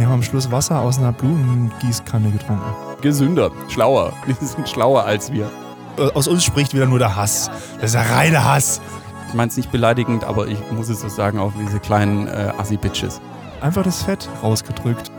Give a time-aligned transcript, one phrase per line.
[0.00, 2.74] wir haben am Schluss Wasser aus einer Blumengießkanne getrunken.
[3.02, 4.14] Gesünder, schlauer.
[4.26, 5.50] Wir sind schlauer als wir.
[5.98, 7.50] Äh, Aus uns spricht wieder nur der Hass.
[7.74, 8.80] Das ist der reine Hass.
[9.28, 12.50] Ich meine es nicht beleidigend, aber ich muss es so sagen, auf diese kleinen äh,
[12.56, 13.20] Assi-Bitches.
[13.60, 15.10] Einfach das Fett rausgedrückt.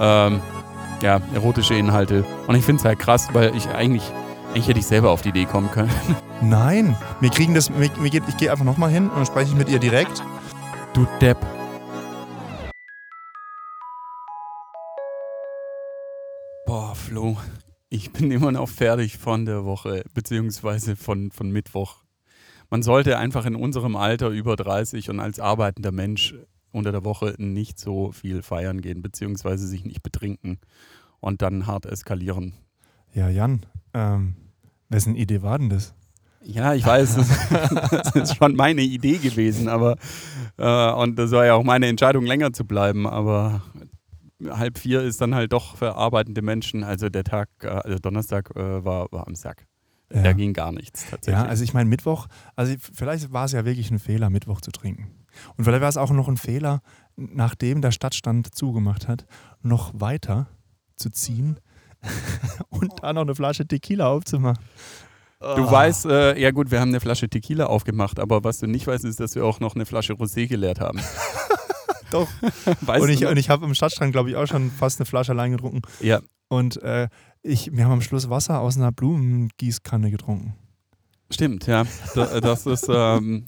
[0.00, 0.40] Ähm,
[1.00, 2.24] ja, erotische Inhalte.
[2.48, 4.02] Und ich finde es halt krass, weil ich eigentlich,
[4.48, 5.92] eigentlich hätte ich selber auf die Idee kommen können.
[6.40, 7.70] Nein, wir kriegen das.
[7.70, 10.24] Mir, mir geht, ich gehe einfach nochmal hin und dann spreche ich mit ihr direkt.
[10.92, 11.38] Du Depp.
[17.08, 17.38] Flo,
[17.88, 22.04] ich bin immer noch fertig von der Woche, beziehungsweise von, von Mittwoch.
[22.68, 26.34] Man sollte einfach in unserem Alter über 30 und als arbeitender Mensch
[26.70, 30.58] unter der Woche nicht so viel feiern gehen, beziehungsweise sich nicht betrinken
[31.18, 32.52] und dann hart eskalieren.
[33.14, 34.36] Ja, Jan, ähm,
[34.90, 35.94] wessen Idee war denn das?
[36.42, 37.30] Ja, ich weiß, das,
[37.90, 39.96] das ist schon meine Idee gewesen, aber
[40.58, 43.62] äh, und das war ja auch meine Entscheidung, länger zu bleiben, aber
[44.46, 48.50] halb vier ist dann halt doch für arbeitende Menschen, also der Tag, äh, also Donnerstag
[48.56, 49.66] äh, war, war am Sack.
[50.12, 50.22] Ja.
[50.22, 51.42] Da ging gar nichts tatsächlich.
[51.44, 54.70] Ja, also ich meine, Mittwoch, also vielleicht war es ja wirklich ein Fehler, Mittwoch zu
[54.70, 55.10] trinken.
[55.56, 56.80] Und vielleicht war es auch noch ein Fehler,
[57.16, 59.26] nachdem der Stadtstand zugemacht hat,
[59.60, 60.48] noch weiter
[60.96, 61.60] zu ziehen
[62.70, 64.64] und da noch eine Flasche Tequila aufzumachen.
[65.40, 65.70] Du Ah.
[65.70, 69.04] weißt, äh, ja gut, wir haben eine Flasche Tequila aufgemacht, aber was du nicht weißt,
[69.04, 70.98] ist, dass wir auch noch eine Flasche Rosé geleert haben.
[72.10, 72.28] Doch.
[72.82, 75.32] Weißt und ich, und ich habe im Stadtstrand, glaube ich, auch schon fast eine Flasche
[75.32, 75.82] allein getrunken.
[76.00, 77.08] ja, Und äh,
[77.42, 80.54] ich, wir haben am Schluss Wasser aus einer Blumengießkanne getrunken.
[81.30, 81.84] Stimmt, ja.
[82.14, 83.44] Da- Das ist ähm,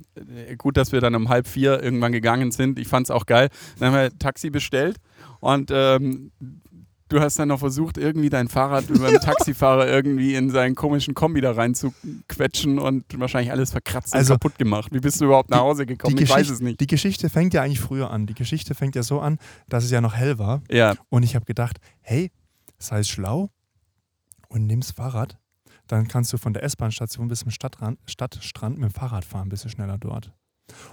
[0.58, 2.78] gut, dass wir dann um halb vier irgendwann gegangen sind.
[2.78, 3.48] Ich fand es auch geil.
[3.78, 4.96] Dann haben wir Taxi bestellt
[5.40, 6.30] und ähm,
[7.10, 11.12] du hast dann noch versucht, irgendwie dein Fahrrad über einen Taxifahrer irgendwie in seinen komischen
[11.14, 14.92] Kombi da reinzuquetschen und wahrscheinlich alles verkratzt Also, und kaputt gemacht.
[14.92, 16.16] Wie bist du überhaupt nach Hause gekommen?
[16.18, 16.80] Ich weiß es nicht.
[16.80, 18.26] die Geschichte fängt ja eigentlich früher an.
[18.26, 20.62] Die Geschichte fängt ja so an, dass es ja noch hell war.
[20.70, 22.30] Ja, Und ich habe gedacht, hey,
[22.78, 23.50] sei schlau
[24.48, 25.38] und nimm's Fahrrad.
[25.86, 29.64] Dann kannst du von der S-Bahn-Station bis zum Stadtrand, Stadtstrand mit dem Fahrrad fahren, bist
[29.64, 30.32] du schneller dort.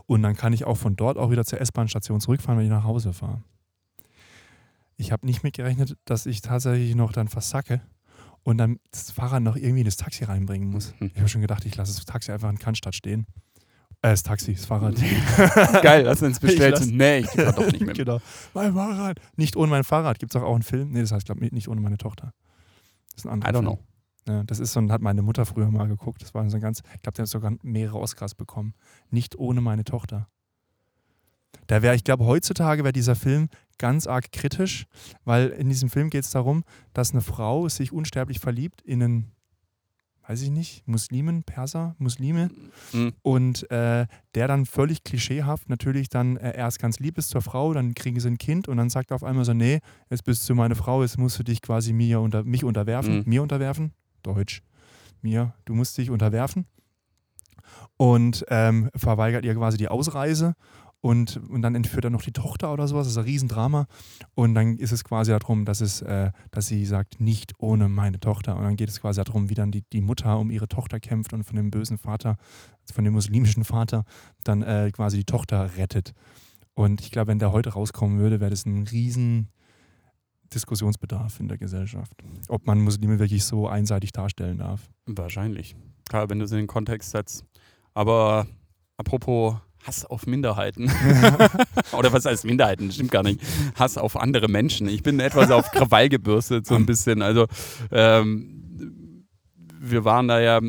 [0.08, 2.84] Und dann kann ich auch von dort auch wieder zur S-Bahn-Station zurückfahren, wenn ich nach
[2.84, 3.44] Hause fahre.
[4.98, 7.82] Ich habe nicht mitgerechnet, dass ich tatsächlich noch dann versacke
[8.44, 10.94] und dann das Fahrrad noch irgendwie in das Taxi reinbringen muss.
[11.00, 11.12] Mhm.
[11.14, 13.28] Ich habe schon gedacht, ich lasse das Taxi einfach in Cannstatt stehen.
[14.02, 14.96] Äh, das Taxi, das Fahrrad.
[15.84, 16.76] geil, hast du uns bestellt.
[16.80, 17.94] lass- nee, ich kann doch nicht mehr.
[17.94, 18.20] genau.
[18.54, 19.20] Mein Fahrrad.
[19.36, 20.20] Nicht ohne mein Fahrrad.
[20.20, 20.92] Gibt es auch, auch einen Film?
[20.92, 22.34] Nee, das heißt, glaube ich, nicht ohne meine Tochter.
[23.14, 23.76] Das ist ein anderer I don't Film.
[23.76, 23.84] know.
[24.28, 26.22] Ja, das ist so, hat meine Mutter früher mal geguckt.
[26.22, 28.74] Das war so ein ganz, ich glaube, der hat sogar mehrere Oscars bekommen.
[29.10, 30.28] Nicht ohne meine Tochter.
[31.68, 34.86] Da wäre, ich glaube, heutzutage wäre dieser Film ganz arg kritisch,
[35.26, 36.64] weil in diesem Film geht es darum,
[36.94, 39.32] dass eine Frau sich unsterblich verliebt in einen,
[40.28, 42.50] weiß ich nicht, Muslimen, Perser, Muslime
[42.94, 43.14] Mhm.
[43.22, 47.74] und äh, der dann völlig klischeehaft natürlich dann äh, erst ganz lieb ist zur Frau,
[47.74, 50.48] dann kriegen sie ein Kind und dann sagt er auf einmal so, nee, jetzt bist
[50.50, 53.24] du meine Frau, jetzt musst du dich quasi mir unter, mich unterwerfen, Mhm.
[53.26, 53.92] mir unterwerfen,
[54.24, 54.64] Deutsch,
[55.22, 56.66] mir, du musst dich unterwerfen
[57.98, 60.56] und ähm, verweigert ihr quasi die Ausreise
[61.02, 63.88] und, und dann entführt er noch die Tochter oder sowas, das ist ein Riesendrama
[64.36, 68.20] und dann ist es quasi darum, dass, es, äh, dass sie sagt, nicht ohne meine
[68.20, 71.00] Tochter und dann geht es quasi darum, wie dann die, die Mutter um ihre Tochter
[71.00, 72.38] kämpft und von dem bösen Vater
[72.94, 74.06] von dem muslimischen Vater
[74.44, 76.14] dann äh, quasi die Tochter rettet.
[76.74, 79.50] Und ich glaube, wenn der heute rauskommen würde, wäre das ein riesen
[80.54, 82.14] Diskussionsbedarf in der Gesellschaft.
[82.48, 84.90] Ob man Muslime wirklich so einseitig darstellen darf.
[85.06, 85.76] Wahrscheinlich.
[86.08, 87.44] Klar, wenn du es in den Kontext setzt.
[87.94, 88.48] Aber
[88.96, 90.92] apropos Hass auf Minderheiten.
[91.94, 92.92] Oder was heißt Minderheiten?
[92.92, 93.40] Stimmt gar nicht.
[93.76, 94.90] Hass auf andere Menschen.
[94.90, 97.22] Ich bin etwas auf Krawall gebürstet, so ein bisschen.
[97.22, 97.48] Also,
[97.92, 99.26] ähm,
[99.80, 100.60] wir waren da ja.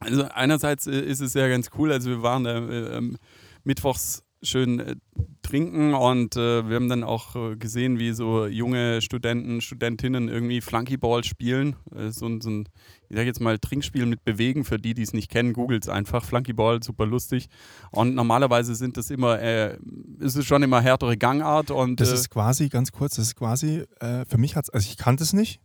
[0.00, 1.92] Also, einerseits äh, ist es ja ganz cool.
[1.92, 3.16] Also, wir waren da äh, ähm,
[3.62, 4.96] mittwochs schön äh,
[5.42, 10.60] trinken und äh, wir haben dann auch äh, gesehen, wie so junge Studenten, Studentinnen irgendwie
[10.60, 11.76] Flunkyball spielen.
[11.94, 12.68] Äh, so, ein- so ein
[13.08, 15.88] ich sag jetzt mal, Trinkspiel mit Bewegen, für die, die es nicht kennen, googelt es
[15.88, 16.24] einfach.
[16.24, 17.48] Flunkyball, super lustig.
[17.90, 19.76] Und normalerweise sind das immer, äh,
[20.20, 23.36] ist es schon immer härtere Gangart und Das äh, ist quasi, ganz kurz, das ist
[23.36, 25.60] quasi, für mich hat es, also ich kannte es nicht.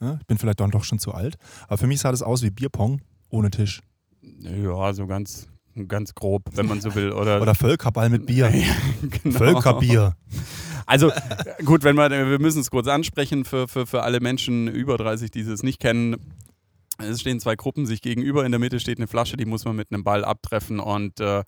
[0.00, 1.36] Ja, ich bin vielleicht dann doch schon zu alt.
[1.68, 3.00] Aber für mich sah das aus wie Bierpong
[3.30, 3.80] ohne Tisch.
[4.22, 5.48] ja, so ganz,
[5.88, 7.12] ganz grob, wenn man so will.
[7.12, 8.50] Oder, Oder Völkerball mit Bier.
[9.22, 9.36] genau.
[9.36, 10.16] Völkerbier.
[10.86, 11.10] Also
[11.64, 15.30] gut, wenn wir, wir müssen es kurz ansprechen für, für, für alle Menschen über 30,
[15.30, 16.16] die es nicht kennen.
[16.98, 18.46] Es stehen zwei Gruppen sich gegenüber.
[18.46, 20.80] In der Mitte steht eine Flasche, die muss man mit einem Ball abtreffen.
[20.80, 21.42] Und äh,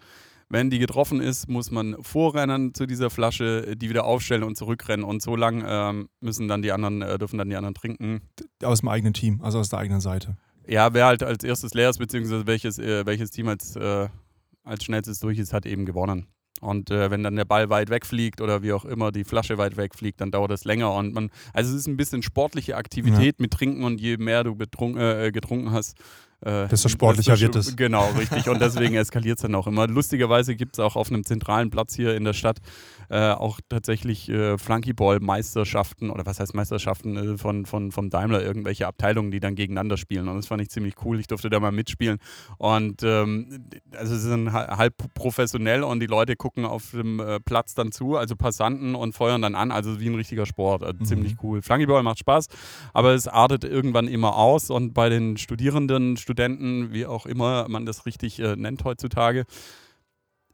[0.50, 5.04] wenn die getroffen ist, muss man vorrennen zu dieser Flasche, die wieder aufstellen und zurückrennen.
[5.04, 8.20] Und so lang ähm, müssen dann die anderen, äh, dürfen dann die anderen trinken.
[8.62, 10.36] Aus dem eigenen Team, also aus der eigenen Seite.
[10.68, 14.08] Ja, wer halt als erstes leer ist, beziehungsweise welches, äh, welches Team als, äh,
[14.64, 16.26] als schnellstes durch ist, hat eben gewonnen.
[16.60, 19.76] Und äh, wenn dann der Ball weit wegfliegt oder wie auch immer die Flasche weit
[19.76, 20.92] wegfliegt, dann dauert es länger.
[20.92, 23.42] Und man, also es ist ein bisschen sportliche Aktivität ja.
[23.42, 25.96] mit Trinken und je mehr du betrunken, äh, getrunken hast,
[26.40, 27.76] äh, desto sportlicher wird es.
[27.76, 28.48] Genau, richtig.
[28.48, 29.86] Und deswegen eskaliert es dann auch immer.
[29.88, 32.58] Lustigerweise gibt es auch auf einem zentralen Platz hier in der Stadt
[33.10, 38.86] äh, auch tatsächlich äh, Flunkyball-Meisterschaften oder was heißt Meisterschaften äh, von, von, vom Daimler, irgendwelche
[38.86, 40.28] Abteilungen, die dann gegeneinander spielen.
[40.28, 41.18] Und das fand ich ziemlich cool.
[41.18, 42.18] Ich durfte da mal mitspielen.
[42.58, 43.64] Und ähm,
[43.96, 48.16] also es ist halb professionell und die Leute gucken auf dem äh, Platz dann zu,
[48.16, 49.72] also Passanten und feuern dann an.
[49.72, 50.82] Also wie ein richtiger Sport.
[50.82, 51.04] Also mhm.
[51.06, 51.62] Ziemlich cool.
[51.62, 52.48] Flunkyball macht Spaß,
[52.92, 57.86] aber es artet irgendwann immer aus und bei den Studierenden, Studenten, wie auch immer man
[57.86, 59.46] das richtig äh, nennt heutzutage,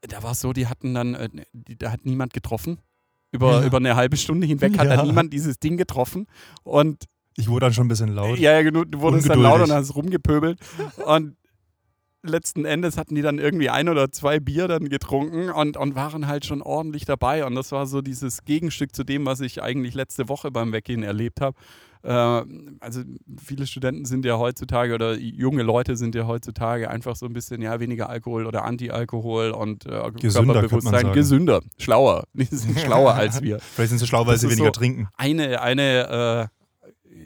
[0.09, 2.79] da war es so, die hatten dann, äh, die, da hat niemand getroffen.
[3.33, 3.67] Über, ja.
[3.67, 4.95] über eine halbe Stunde hinweg hat ja.
[4.97, 6.29] dann niemand dieses Ding getroffen.
[6.63, 7.07] Und
[7.37, 8.39] ich wurde dann schon ein bisschen laut.
[8.39, 10.61] Ja, ja, genau, du wurdest dann laut und hast rumgepöbelt.
[11.05, 11.37] und
[12.23, 16.29] letzten Endes hatten die dann irgendwie ein oder zwei Bier dann getrunken und, und waren
[16.29, 17.45] halt schon ordentlich dabei.
[17.45, 21.03] Und das war so dieses Gegenstück zu dem, was ich eigentlich letzte Woche beim Weggehen
[21.03, 21.57] erlebt habe.
[22.05, 22.43] Äh,
[22.81, 23.01] also
[23.43, 27.63] viele Studenten sind ja heutzutage oder junge Leute sind ja heutzutage einfach so ein bisschen
[27.63, 32.25] ja weniger Alkohol oder Anti-Alkohol und äh, gesünder, Körperbewusstsein gesünder, schlauer.
[32.35, 33.59] Die sind schlauer als wir.
[33.59, 35.09] Vielleicht sind sie schlauer, weil sie weniger so trinken.
[35.17, 36.65] Eine, eine äh,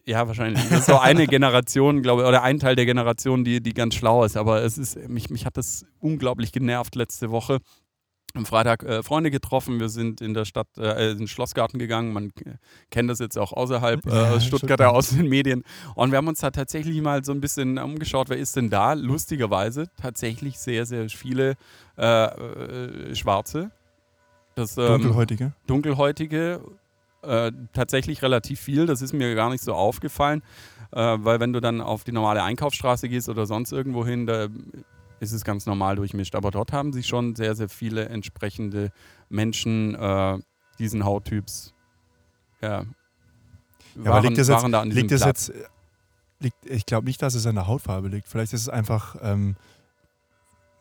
[0.09, 0.63] ja, wahrscheinlich.
[0.69, 3.95] Das ist so eine Generation, glaube ich, oder ein Teil der Generation, die, die ganz
[3.95, 4.37] schlau ist.
[4.37, 7.59] Aber es ist, mich, mich hat das unglaublich genervt letzte Woche
[8.38, 9.81] am Freitag äh, Freunde getroffen.
[9.81, 12.12] Wir sind in der Stadt, äh, in den Schlossgarten gegangen.
[12.12, 12.32] Man
[12.90, 15.64] kennt das jetzt auch außerhalb äh, aus Stuttgarter aus den Medien.
[15.94, 18.94] Und wir haben uns da tatsächlich mal so ein bisschen umgeschaut, wer ist denn da?
[18.94, 21.56] Lustigerweise tatsächlich sehr, sehr viele
[21.99, 23.70] äh, äh, Schwarze.
[24.55, 25.52] Das, ähm, Dunkelhäutige.
[25.67, 26.61] Dunkelhäutige.
[27.23, 28.87] Äh, tatsächlich relativ viel.
[28.87, 30.43] Das ist mir gar nicht so aufgefallen.
[30.90, 34.49] weil wenn du dann auf die normale Einkaufsstraße gehst oder sonst irgendwo hin, da
[35.20, 36.35] ist es ganz normal durchmischt.
[36.35, 38.93] Aber dort haben sich schon sehr, sehr viele entsprechende
[39.29, 40.38] Menschen äh,
[40.79, 41.75] diesen Hauttyps
[42.61, 42.85] ja,
[43.94, 45.53] waren, ja, liegt das jetzt, da an liegt das jetzt
[46.41, 48.29] liegt, ich glaube nicht, dass es an der Hautfarbe liegt.
[48.29, 49.56] Vielleicht ist es einfach, ähm,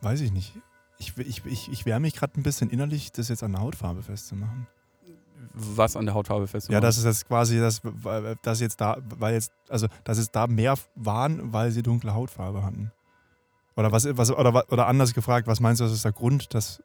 [0.02, 0.54] weiß ich nicht.
[1.00, 4.02] Ich, ich, ich, ich wehre mich gerade ein bisschen innerlich, das jetzt an der Hautfarbe
[4.02, 4.68] festzumachen.
[5.54, 6.82] Was an der Hautfarbe festzumachen?
[6.82, 7.82] Ja, das ist jetzt quasi, das,
[8.42, 12.64] das jetzt da, weil jetzt, also dass es da mehr waren, weil sie dunkle Hautfarbe
[12.64, 12.92] hatten.
[13.78, 16.82] Oder, was, was, oder, oder anders gefragt, was meinst du, das ist der Grund, dass.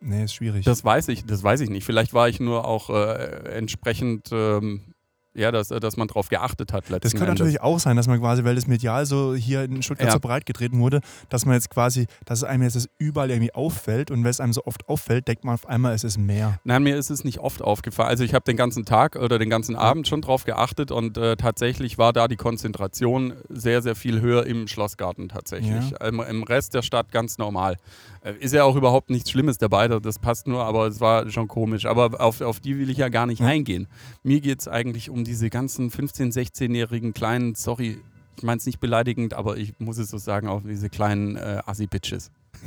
[0.00, 0.64] Nee, ist schwierig.
[0.64, 1.84] Das weiß ich, das weiß ich nicht.
[1.84, 4.94] Vielleicht war ich nur auch äh, entsprechend ähm,
[5.34, 6.84] ja, dass, äh, dass man darauf geachtet hat.
[6.90, 10.08] Das könnte natürlich auch sein, dass man quasi, weil das medial so hier in Stuttgart
[10.08, 10.12] ja.
[10.12, 13.54] so breit getreten wurde, dass man jetzt quasi, dass es einem jetzt das überall irgendwie
[13.54, 16.58] auffällt und wenn es einem so oft auffällt, denkt man auf einmal, es ist mehr.
[16.64, 18.08] Nein, mir ist es nicht oft aufgefallen.
[18.08, 21.36] Also ich habe den ganzen Tag oder den ganzen Abend schon drauf geachtet und äh,
[21.36, 25.90] tatsächlich war da die Konzentration sehr, sehr viel höher im Schlossgarten tatsächlich.
[25.90, 26.08] Ja.
[26.08, 27.76] Im, Im, Rest der Stadt ganz normal.
[28.22, 31.48] Äh, ist ja auch überhaupt nichts Schlimmes dabei, das passt nur, aber es war schon
[31.48, 31.86] komisch.
[31.86, 33.46] Aber auf, auf die will ich ja gar nicht ja.
[33.46, 33.88] eingehen.
[34.22, 38.00] Mir geht es eigentlich um diese ganzen 15-, 16-jährigen kleinen, sorry,
[38.36, 41.62] ich meine es nicht beleidigend, aber ich muss es so sagen, auch diese kleinen äh,
[41.66, 42.30] Assi-Bitches.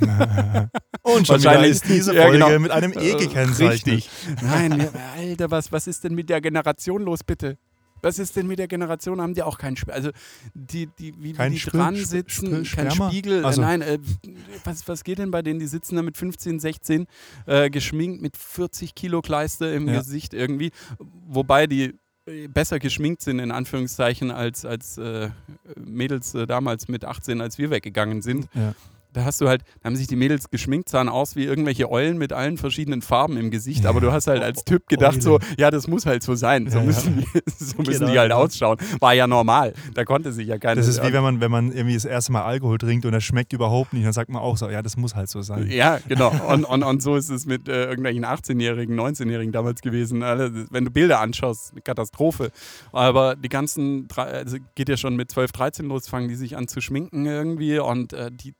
[1.02, 2.58] Und schon wieder ist diese Folge ja, genau.
[2.60, 3.96] mit einem E gekennzeichnet.
[3.96, 4.10] Richtig.
[4.42, 7.56] Nein, Alter, was, was ist denn mit der Generation los, bitte?
[8.02, 9.20] Was ist denn mit der Generation?
[9.20, 9.94] Haben die auch keinen Spiegel?
[9.94, 10.10] Also,
[10.54, 13.44] die, die, wie, kein die Spr dran sitzen, Spr kein Spiegel.
[13.44, 13.62] Also.
[13.62, 13.98] nein, äh,
[14.64, 15.60] was, was geht denn bei denen?
[15.60, 17.06] Die sitzen da mit 15, 16
[17.46, 19.98] äh, geschminkt mit 40 Kilo Kleister im ja.
[19.98, 20.72] Gesicht irgendwie.
[20.98, 21.94] Wobei die äh,
[22.48, 25.30] besser geschminkt sind, in Anführungszeichen, als, als äh,
[25.76, 28.48] Mädels äh, damals mit 18, als wir weggegangen sind.
[28.54, 28.74] Ja
[29.16, 32.18] da hast du halt, da haben sich die Mädels geschminkt, sahen aus wie irgendwelche Eulen
[32.18, 35.70] mit allen verschiedenen Farben im Gesicht, aber du hast halt als Typ gedacht so, ja,
[35.70, 37.24] das muss halt so sein, so müssen.
[37.34, 38.76] Die, so müssen genau, die halt ausschauen.
[39.00, 40.76] War ja normal, da konnte sich ja keiner...
[40.76, 43.22] Das ist wie wenn man, wenn man irgendwie das erste Mal Alkohol trinkt und er
[43.22, 45.70] schmeckt überhaupt nicht, dann sagt man auch so, ja, das muss halt so sein.
[45.70, 46.26] Ja, genau.
[46.46, 50.22] Und, und, und so ist es mit äh, irgendwelchen 18-Jährigen, 19-Jährigen damals gewesen.
[50.22, 52.50] Also, wenn du Bilder anschaust, eine Katastrophe.
[52.92, 56.68] Aber die ganzen, also geht ja schon mit 12, 13 los, fangen die sich an
[56.68, 58.54] zu schminken irgendwie und äh, die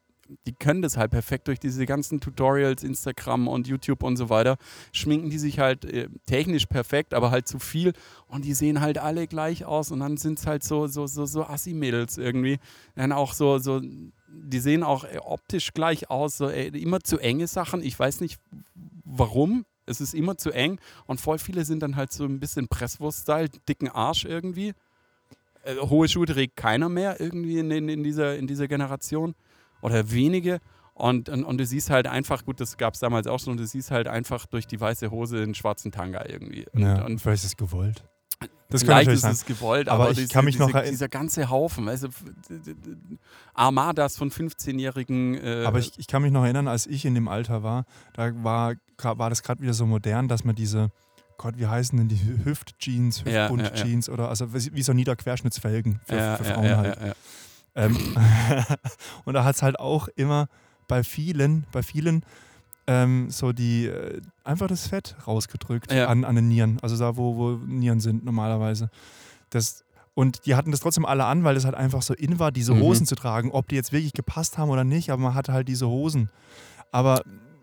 [0.47, 4.57] die können das halt perfekt durch diese ganzen Tutorials, Instagram und YouTube und so weiter.
[4.93, 7.93] Schminken die sich halt äh, technisch perfekt, aber halt zu viel
[8.29, 11.27] und die sehen halt alle gleich aus und dann sind es halt so, so, so,
[11.27, 12.59] so Assi-Mädels irgendwie.
[12.95, 13.81] Dann auch so, so,
[14.29, 17.83] die sehen auch äh, optisch gleich aus, so ey, äh, immer zu enge Sachen.
[17.83, 18.41] Ich weiß nicht
[19.05, 19.65] warum.
[19.89, 23.51] Es ist immer zu eng und voll viele sind dann halt so ein bisschen Presswurst-Style,
[23.69, 24.75] dicken Arsch irgendwie.
[25.63, 29.37] Äh, hohe Schuhe trägt keiner mehr irgendwie in, in, in, dieser, in dieser Generation
[29.81, 30.61] oder wenige.
[30.95, 33.61] Und, und, und, du siehst halt einfach, gut, das gab es damals auch schon, und
[33.61, 36.67] du siehst halt einfach durch die weiße Hose den schwarzen Tanga irgendwie.
[36.73, 38.03] Und, ja, und vielleicht ist es gewollt.
[38.69, 41.49] Das Vielleicht ist es gewollt, Aber aber, ich diese, kann mich noch diese, dieser ganze
[41.51, 42.75] Haufen, d-
[43.55, 45.35] Armadas von 15-jährigen.
[45.35, 48.33] Äh, Aber ich, ich kann mich noch erinnern, als ich in dem Alter war, da
[48.43, 50.91] war, war das gerade wieder so modern, dass man diese,
[51.39, 53.49] Gott, wie heißen denn die Hüft-Jeans, Ja, ja, ja.
[53.51, 57.17] Hüftbund-Jeans oder also wie so Niederquerschnittsfelgen für, ja, für ja, Frauen ja, halt.
[57.77, 57.97] Ähm,
[59.25, 60.49] und da hat es halt auch immer
[60.89, 62.25] bei vielen, bei vielen
[62.89, 66.07] ähm, so die äh, einfach das Fett rausgedrückt Ja.
[66.07, 68.91] an, an den Nieren, also da, wo, wo Nieren sind normalerweise.
[69.51, 72.53] Das, und die hatten das trotzdem alle an, weil das halt einfach so in war,
[72.53, 72.81] diese Mhm.
[72.81, 75.67] Hosen zu tragen, ob die jetzt wirklich gepasst haben oder nicht, aber man hatte halt
[75.69, 76.31] diese Hosen.
[76.93, 77.23] Aber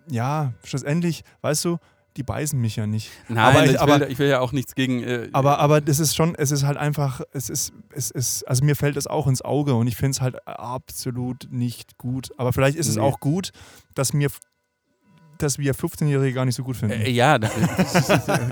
[0.10, 1.78] ja, schlussendlich, weißt du,
[2.18, 3.10] die beißen mich ja nicht.
[3.28, 5.04] Nein, Aber ich- ich, aber- will, ich will ja auch nichts gegen.
[5.04, 8.64] Äh, Aber, aber das ist schon, es ist halt einfach, es ist, es ist, also
[8.66, 12.30] mir fällt es auch ins Auge und ich finde es halt absolut nicht gut.
[12.38, 13.02] Aber vielleicht ist es Nee.
[13.02, 13.52] auch gut,
[13.96, 14.30] dass mir,
[15.38, 17.02] dass wir 15-Jährige gar nicht so gut finden.
[17.02, 18.50] Äh, ja, das ist, das äh,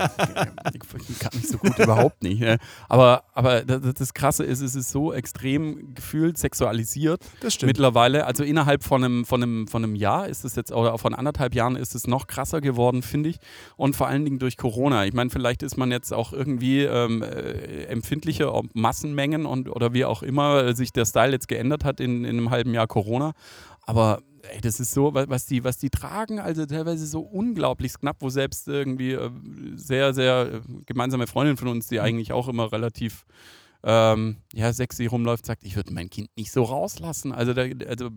[1.18, 2.40] gar nicht so gut, überhaupt nicht.
[2.40, 2.58] ne?
[2.88, 7.68] Aber, aber das, das Krasse ist, es ist so extrem gefühlt sexualisiert das stimmt.
[7.68, 8.26] mittlerweile.
[8.26, 11.54] Also innerhalb von einem, von, einem, von einem Jahr ist es jetzt, oder von anderthalb
[11.54, 13.36] Jahren ist es noch krasser geworden, finde ich.
[13.76, 15.06] Und vor allen Dingen durch Corona.
[15.06, 19.92] Ich meine, vielleicht ist man jetzt auch irgendwie ähm, äh, empfindlicher auf Massenmengen und oder
[19.92, 22.86] wie auch immer äh, sich der Style jetzt geändert hat in, in einem halben Jahr
[22.86, 23.32] Corona.
[23.86, 27.94] Aber ey, das ist so, wa- was die, was die tragen, also teilweise so unglaublich
[27.98, 29.30] knapp, wo selbst irgendwie äh,
[29.74, 33.24] sehr, sehr äh, gemeinsame Freundin von uns, die eigentlich auch immer relativ
[33.84, 37.32] ähm, ja, sexy rumläuft, sagt, ich würde mein Kind nicht so rauslassen.
[37.32, 38.10] Also, da, also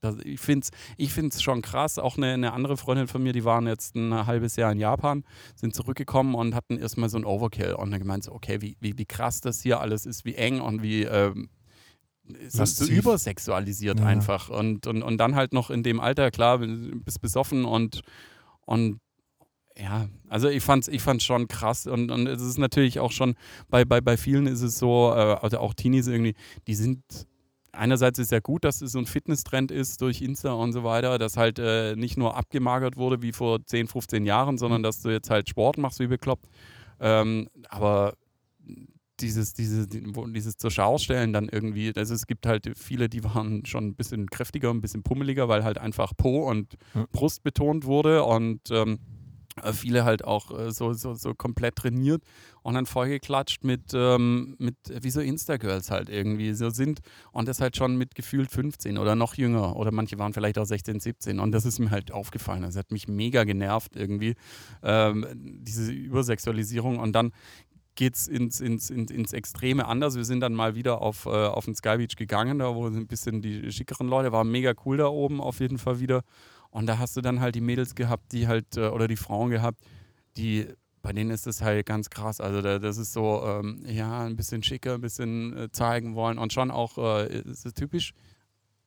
[0.00, 1.98] das, ich finde es ich find's schon krass.
[1.98, 5.24] Auch eine, eine andere Freundin von mir, die waren jetzt ein halbes Jahr in Japan,
[5.54, 8.98] sind zurückgekommen und hatten erstmal so ein Overkill und dann gemeint, so, okay, wie, wie,
[8.98, 11.48] wie krass das hier alles ist, wie eng und wie ähm,
[12.48, 12.90] so Lasziv.
[12.90, 14.06] übersexualisiert Ja.
[14.06, 14.48] einfach.
[14.48, 18.02] Und, und, und dann halt noch in dem Alter, klar, bist besoffen und,
[18.66, 18.98] und
[19.76, 23.34] ja, also ich fand's, ich fand's schon krass und, und es ist natürlich auch schon,
[23.68, 26.34] bei, bei, bei vielen ist es so, äh, also auch Teenies irgendwie,
[26.68, 27.02] die sind,
[27.72, 31.18] einerseits ist ja gut, dass es so ein Fitnesstrend ist durch Insta und so weiter,
[31.18, 35.10] dass halt äh, nicht nur abgemagert wurde wie vor 10, 15 Jahren, sondern dass du
[35.10, 36.46] jetzt halt Sport machst wie bekloppt.
[37.00, 38.14] Ähm, aber
[39.24, 43.64] dieses, dieses, dieses zur Schau stellen dann irgendwie, also es gibt halt viele, die waren
[43.64, 47.06] schon ein bisschen kräftiger, ein bisschen pummeliger, weil halt einfach Po und Ja.
[47.12, 48.98] Brust betont wurde und ähm,
[49.62, 52.22] äh, viele halt auch äh, so, so, so komplett trainiert
[52.62, 57.00] und dann vollgeklatscht mit, ähm, mit äh, wie so Insta-Girls halt irgendwie so sind
[57.30, 60.64] und das halt schon mit gefühlt 15 oder noch jünger oder manche waren vielleicht auch
[60.64, 62.62] 16, 17 und das ist mir halt aufgefallen.
[62.62, 64.34] Das hat mich mega genervt irgendwie,
[64.82, 67.30] ähm, diese Übersexualisierung und dann
[67.94, 70.16] geht es ins, ins, ins, ins Extreme anders.
[70.16, 73.06] Wir sind dann mal wieder auf, äh, auf den Sky Beach gegangen, da wo ein
[73.06, 76.22] bisschen die schickeren Leute, war mega cool da oben auf jeden Fall wieder.
[76.70, 79.50] Und da hast du dann halt die Mädels gehabt, die halt, äh, oder die Frauen
[79.50, 79.80] gehabt,
[80.36, 80.66] die,
[81.02, 82.40] bei denen ist das halt ganz krass.
[82.40, 86.38] Also da, das ist so, ähm, ja, ein bisschen schicker, ein bisschen äh, zeigen wollen
[86.38, 88.12] und schon auch, äh, ist es typisch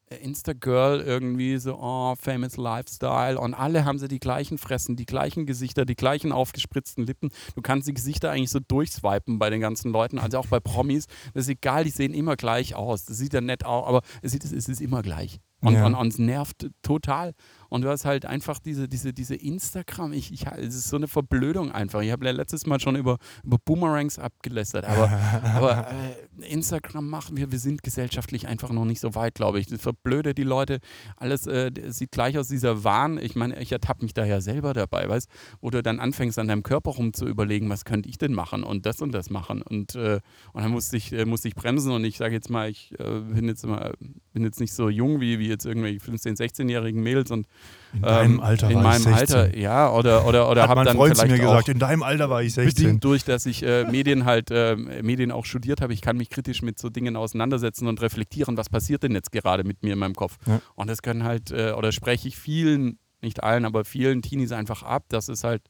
[0.10, 5.46] Insta-Girl irgendwie so, oh, famous Lifestyle und alle haben sie die gleichen Fressen, die gleichen
[5.46, 7.30] Gesichter, die gleichen aufgespritzten Lippen.
[7.56, 11.08] Du kannst die Gesichter eigentlich so durchswipen bei den ganzen Leuten, also auch bei Promis.
[11.34, 13.06] Das ist egal, die sehen immer gleich aus.
[13.06, 15.40] Das sieht ja nett aus, aber es, sieht, es ist immer gleich.
[15.60, 15.86] Und, Ja.
[15.86, 17.34] und, und es nervt total.
[17.70, 21.08] Und du hast halt einfach diese, diese, diese Instagram, ich, ich, es ist so eine
[21.08, 22.02] Verblödung einfach.
[22.02, 25.12] Ich habe ja letztes Mal schon über, über Boomerangs abgelästert, aber,
[25.56, 29.68] aber äh, Instagram machen wir, wir sind gesellschaftlich einfach noch nicht so weit, glaube ich.
[29.68, 30.80] Das verblödet die Leute,
[31.18, 33.18] alles äh, sieht gleich aus, dieser Wahn.
[33.18, 35.30] Ich meine, ich ertappe mich da ja selber dabei, weißt
[35.62, 38.64] wo du dann anfängst, an deinem Körper rum zu überlegen, was könnte ich denn machen
[38.64, 39.62] und das und das machen.
[39.62, 40.20] Und, äh,
[40.54, 43.20] und dann musste ich, äh, musste ich bremsen und ich sage jetzt mal, ich äh,
[43.20, 43.94] bin, jetzt mal,
[44.34, 47.48] bin jetzt nicht so jung wie, wie jetzt irgendwelche 15-, 16-jährigen Mädels und
[47.94, 49.36] In deinem ähm, Alter in war meinem ich 16.
[49.38, 52.44] Alter, ja, oder, oder, oder habe dann Freund vielleicht mir gesagt, in deinem Alter war
[52.44, 52.76] ich 16.
[52.76, 56.30] bedingt durch, dass ich äh, Medien halt, äh, Medien auch studiert habe, ich kann mich
[56.30, 60.00] kritisch mit so Dingen auseinandersetzen und reflektieren, was passiert denn jetzt gerade mit mir in
[60.00, 60.38] meinem Kopf.
[60.46, 60.62] Ja.
[60.76, 64.84] Und das können halt, äh, oder spreche ich vielen, nicht allen, aber vielen Teenies einfach
[64.84, 65.64] ab, das ist halt,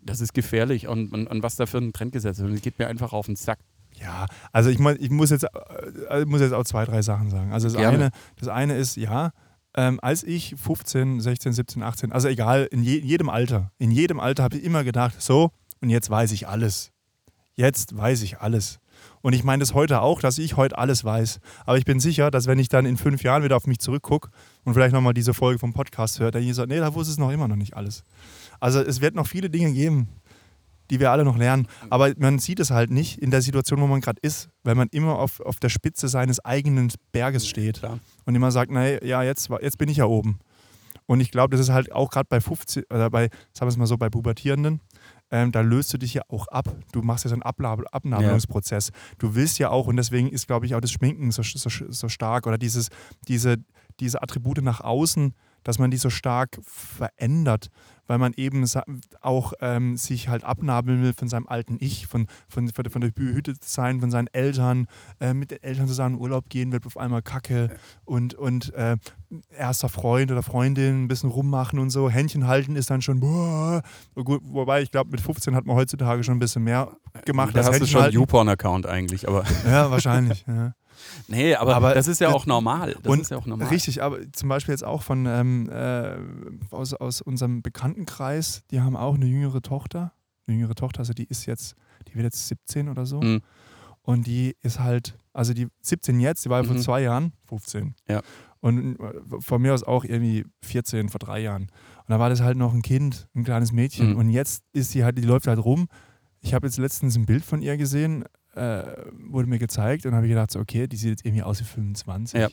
[0.00, 2.78] das ist gefährlich und, und, und was da für ein Trend gesetzt wird, das geht
[2.78, 3.58] mir einfach auf den Sack.
[4.00, 7.30] Ja, also ich, mein, ich muss, jetzt, äh, ich muss jetzt auch zwei, drei Sachen
[7.30, 7.52] sagen.
[7.52, 7.96] Also das, Gerne.
[7.96, 9.32] eine, das eine ist, ja,
[9.78, 14.18] ähm, als ich 15, 16, 17, 18, also egal, in je, jedem Alter, in jedem
[14.18, 16.90] Alter habe ich immer gedacht, so, und jetzt weiß ich alles.
[17.54, 18.80] Jetzt weiß ich alles.
[19.20, 21.38] Und ich meine das heute auch, dass ich heute alles weiß.
[21.64, 24.30] Aber ich bin sicher, dass wenn ich dann in fünf Jahren wieder auf mich zurückgucke
[24.64, 27.18] und vielleicht nochmal diese Folge vom Podcast hört, dann ich so, nee, da wusste es
[27.18, 28.02] noch immer noch nicht alles.
[28.58, 30.08] Also es wird noch viele Dinge geben,
[30.90, 31.66] die wir alle noch lernen.
[31.90, 34.88] Aber man sieht es halt nicht in der Situation, wo man gerade ist, weil man
[34.90, 37.98] immer auf, auf der Spitze seines eigenen Berges steht Klar.
[38.24, 40.38] und immer sagt, nee, ja, jetzt, jetzt bin ich ja oben.
[41.06, 43.76] Und ich glaube, das ist halt auch gerade bei 15 oder bei, sagen wir es
[43.78, 44.82] mal so, bei Pubertierenden,
[45.30, 46.74] ähm, da löst du dich ja auch ab.
[46.92, 48.90] Du machst ja so einen Ablab Abnabelungsprozess.
[49.18, 52.08] Du willst ja auch, und deswegen ist, glaube ich, auch das Schminken so, so, so
[52.08, 52.88] stark oder dieses,
[53.26, 53.56] diese,
[54.00, 57.70] diese Attribute nach außen, dass man die so stark verändert,
[58.06, 58.64] weil man eben
[59.20, 63.10] auch ähm, sich halt abnabeln will von seinem alten Ich, von, von, von, von der
[63.10, 64.86] behütet sein, von seinen Eltern,
[65.20, 68.96] äh, mit den Eltern zusammen in Urlaub gehen, wird auf einmal Kacke und, und äh,
[69.56, 72.08] erster Freund oder Freundin ein bisschen rummachen und so.
[72.08, 73.82] Händchen halten ist dann schon, boah.
[74.14, 76.96] Gut, wobei ich glaube, mit 15 hat man heutzutage schon ein bisschen mehr
[77.26, 77.54] gemacht.
[77.54, 79.44] Da hast du schon einen YouPorn-Account eigentlich, aber.
[79.66, 80.44] Ja, wahrscheinlich.
[80.48, 80.72] ja.
[81.26, 82.96] Nee, aber, aber, das ist ja auch normal.
[83.02, 83.68] Das und ist ja auch normal.
[83.68, 86.16] Richtig, aber zum Beispiel jetzt auch von ähm, äh,
[86.70, 90.12] aus, aus unserem Bekanntenkreis, die haben auch eine jüngere Tochter.
[90.46, 91.74] Eine jüngere Tochter, also die ist jetzt,
[92.08, 93.20] die wird jetzt 17 oder so.
[93.20, 93.42] Mhm.
[94.02, 96.68] Und die ist halt, also die 17 jetzt, die war mhm.
[96.68, 97.94] vor zwei Jahren 15.
[98.08, 98.22] Ja.
[98.60, 101.64] Und äh, von mir aus auch irgendwie 14, vor drei Jahren.
[101.64, 104.12] Und da war das halt noch ein Kind, ein kleines Mädchen.
[104.12, 104.16] Mhm.
[104.16, 105.88] Und jetzt ist sie halt, die läuft halt rum.
[106.40, 108.24] Ich habe jetzt letztens ein Bild von ihr gesehen,
[108.58, 111.60] äh, wurde mir gezeigt und habe ich gedacht, so, okay, die sieht jetzt irgendwie aus
[111.60, 112.40] wie 25.
[112.40, 112.48] Ja.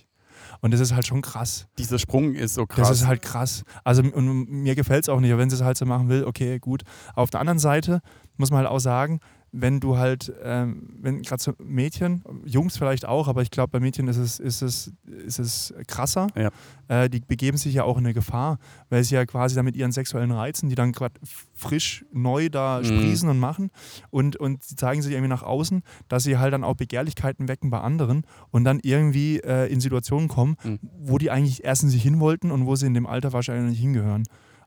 [0.61, 1.67] Und das ist halt schon krass.
[1.77, 2.89] Dieser Sprung ist so krass.
[2.89, 3.63] Das ist halt krass.
[3.83, 6.25] Also und mir gefällt es auch nicht, aber wenn sie es halt so machen will,
[6.25, 6.83] okay, gut.
[7.15, 8.01] Auf der anderen Seite
[8.37, 9.19] muss man halt auch sagen,
[9.57, 13.79] wenn du halt, ähm, wenn gerade so Mädchen, Jungs vielleicht auch, aber ich glaube, bei
[13.79, 16.27] Mädchen ist es, ist es, ist es krasser.
[16.35, 16.49] Ja.
[16.87, 18.59] Äh, die begeben sich ja auch in eine Gefahr,
[18.89, 21.15] weil sie ja quasi dann mit ihren sexuellen Reizen, die dann gerade
[21.53, 22.85] frisch neu da mhm.
[22.85, 23.71] sprießen und machen
[24.09, 27.69] und, und sie zeigen sich irgendwie nach außen, dass sie halt dann auch Begehrlichkeiten wecken
[27.69, 30.79] bei anderen und dann irgendwie äh, in Situationen kommen, mhm.
[30.99, 33.71] wo die eigentlich erst in sich hin wollten und wo sie in dem Alter wahrscheinlich
[33.71, 34.23] nicht hingehören.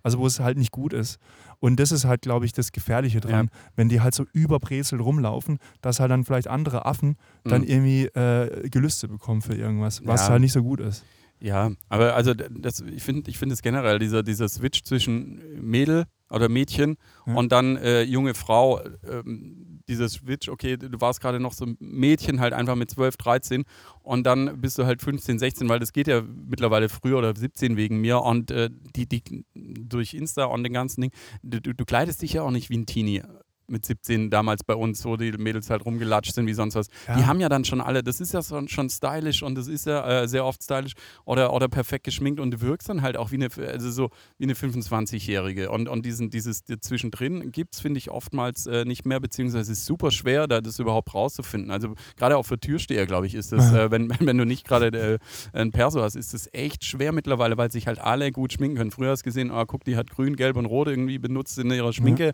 [0.08, 1.18] Also wo es halt nicht gut ist.
[1.60, 3.60] Und das ist halt, glaube ich, das Gefährliche dran, ja.
[3.76, 7.50] wenn die halt so überbrezelt rumlaufen, dass halt dann vielleicht andere Affen mhm.
[7.50, 10.30] dann irgendwie äh, Gelüste bekommen für irgendwas, was ja.
[10.30, 11.04] halt nicht so gut ist.
[11.40, 16.06] Ja, aber also das, ich finde ich find es generell, dieser, dieser Switch zwischen Mädel
[16.30, 16.96] oder Mädchen
[17.26, 17.34] ja.
[17.34, 21.76] und dann äh, junge Frau, ähm, dieser Switch, okay, du warst gerade noch so ein
[21.80, 23.64] Mädchen halt einfach mit 12, 13
[24.02, 27.76] und dann bist du halt 15, 16, weil das geht ja mittlerweile früher oder 17
[27.76, 31.10] wegen mir und äh, die, die durch Insta und den ganzen Ding,
[31.42, 33.22] du, du kleidest dich ja auch nicht wie ein Teenie
[33.70, 36.88] mit 17 damals bei uns, wo die Mädels halt rumgelatscht sind wie sonst was.
[37.06, 37.16] Ja.
[37.16, 39.86] Die haben ja dann schon alle, das ist ja schon, schon stylisch und das ist
[39.86, 40.92] ja äh, sehr oft stylisch
[41.24, 44.44] oder, oder perfekt geschminkt und du wirkst dann halt auch wie eine, also so wie
[44.44, 45.70] eine 25-Jährige.
[45.70, 49.84] Und, und diesen, dieses zwischendrin gibt es, finde ich, oftmals äh, nicht mehr, beziehungsweise ist
[49.84, 51.70] super schwer, da das überhaupt rauszufinden.
[51.70, 54.86] Also gerade auch für Türsteher, glaube ich, ist das, äh, wenn, wenn du nicht gerade
[54.96, 55.18] äh,
[55.52, 58.90] ein Perso hast, ist das echt schwer mittlerweile, weil sich halt alle gut schminken können.
[58.90, 61.70] Früher hast du gesehen, oh, guck, die hat grün, gelb und rot irgendwie benutzt in
[61.70, 62.32] ihrer Schminke.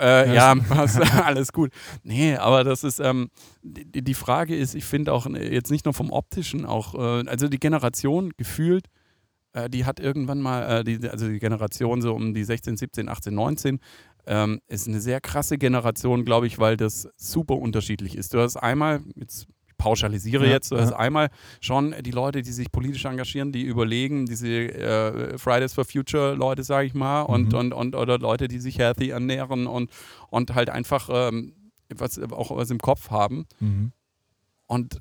[0.00, 0.54] Ja, ja ja,
[1.24, 1.72] alles gut.
[2.02, 3.30] Nee, aber das ist, ähm,
[3.62, 7.28] die, die Frage ist, ich finde auch äh, jetzt nicht nur vom optischen, auch, äh,
[7.28, 8.86] also die Generation gefühlt,
[9.52, 13.08] äh, die hat irgendwann mal, äh, die, also die Generation so um die 16, 17,
[13.08, 13.78] 18, 19,
[14.26, 18.34] ähm, ist eine sehr krasse Generation, glaube ich, weil das super unterschiedlich ist.
[18.34, 19.46] Du hast einmal, jetzt
[19.82, 21.28] pauschalisiere ja, jetzt, du hast einmal
[21.60, 26.62] schon die Leute, die sich politisch engagieren, die überlegen, diese äh, Fridays for Future Leute,
[26.62, 27.58] sage ich mal, und, mhm.
[27.58, 29.90] und, und oder Leute, die sich healthy ernähren und,
[30.30, 31.54] und halt einfach ähm,
[31.92, 33.46] was, auch was im Kopf haben.
[33.58, 33.90] Mhm.
[34.66, 34.98] Und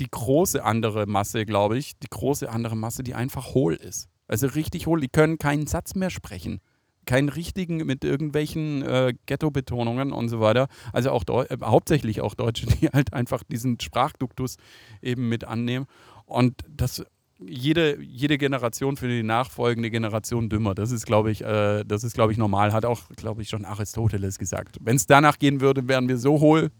[0.00, 4.08] die große andere Masse, glaube ich, die große andere Masse, die einfach hohl ist.
[4.28, 6.60] Also richtig hohl, die können keinen Satz mehr sprechen
[7.06, 10.68] keinen richtigen mit irgendwelchen äh, Ghetto-Betonungen und so weiter.
[10.92, 14.56] Also auch äh, hauptsächlich auch Deutsche, die halt einfach diesen Sprachduktus
[15.00, 15.86] eben mit annehmen.
[16.26, 17.04] Und das
[17.38, 20.74] jede, jede Generation für die nachfolgende Generation dümmer.
[20.74, 22.72] Das ist, glaube ich, äh, das ist, glaube ich, normal.
[22.72, 24.78] Hat auch, glaube ich, schon Aristoteles gesagt.
[24.80, 26.70] Wenn es danach gehen würde, wären wir so hohl.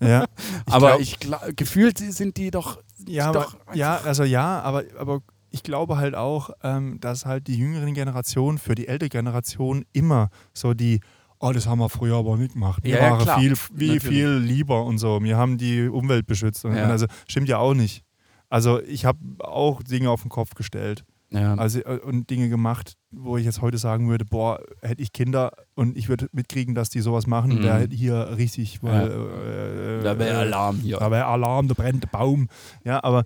[0.00, 0.24] Ja.
[0.66, 2.82] Ich aber glaub, ich gefühlt sind die doch.
[3.06, 5.20] Ja, doch aber, ja, also ja, aber, aber
[5.50, 10.30] ich glaube halt auch, ähm, dass halt die jüngeren Generationen für die ältere Generation immer
[10.52, 11.00] so die,
[11.38, 12.82] oh, das haben wir früher aber nicht gemacht.
[12.84, 15.22] Wir ja, waren ja, viel, wie viel lieber und so.
[15.22, 16.64] Wir haben die Umwelt beschützt.
[16.64, 16.70] Ja.
[16.88, 18.04] also stimmt ja auch nicht.
[18.48, 21.04] Also ich habe auch Dinge auf den Kopf gestellt.
[21.30, 21.54] Ja.
[21.54, 25.52] Also, äh, und Dinge gemacht, wo ich jetzt heute sagen würde, boah, hätte ich Kinder
[25.74, 27.62] und ich würde mitkriegen, dass die sowas machen, mhm.
[27.64, 29.98] wäre hier richtig, weil, ja.
[29.98, 30.98] äh, da wäre Alarm hier.
[30.98, 32.48] Da wäre Alarm, da brennt der Baum.
[32.84, 33.24] Ja, aber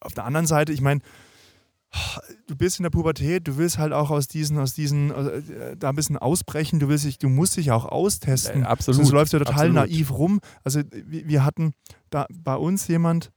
[0.00, 1.00] auf der anderen Seite, ich meine,
[2.46, 5.90] du bist in der Pubertät, du willst halt auch aus diesen, aus diesen, äh, da
[5.90, 8.62] ein bisschen ausbrechen, du willst dich, du musst dich auch austesten.
[8.62, 8.96] Ja, absolut.
[8.96, 9.74] Sonst läufst du total absolut.
[9.74, 10.40] naiv rum.
[10.62, 11.72] Also wir, wir, hatten
[12.10, 13.30] da bei uns jemand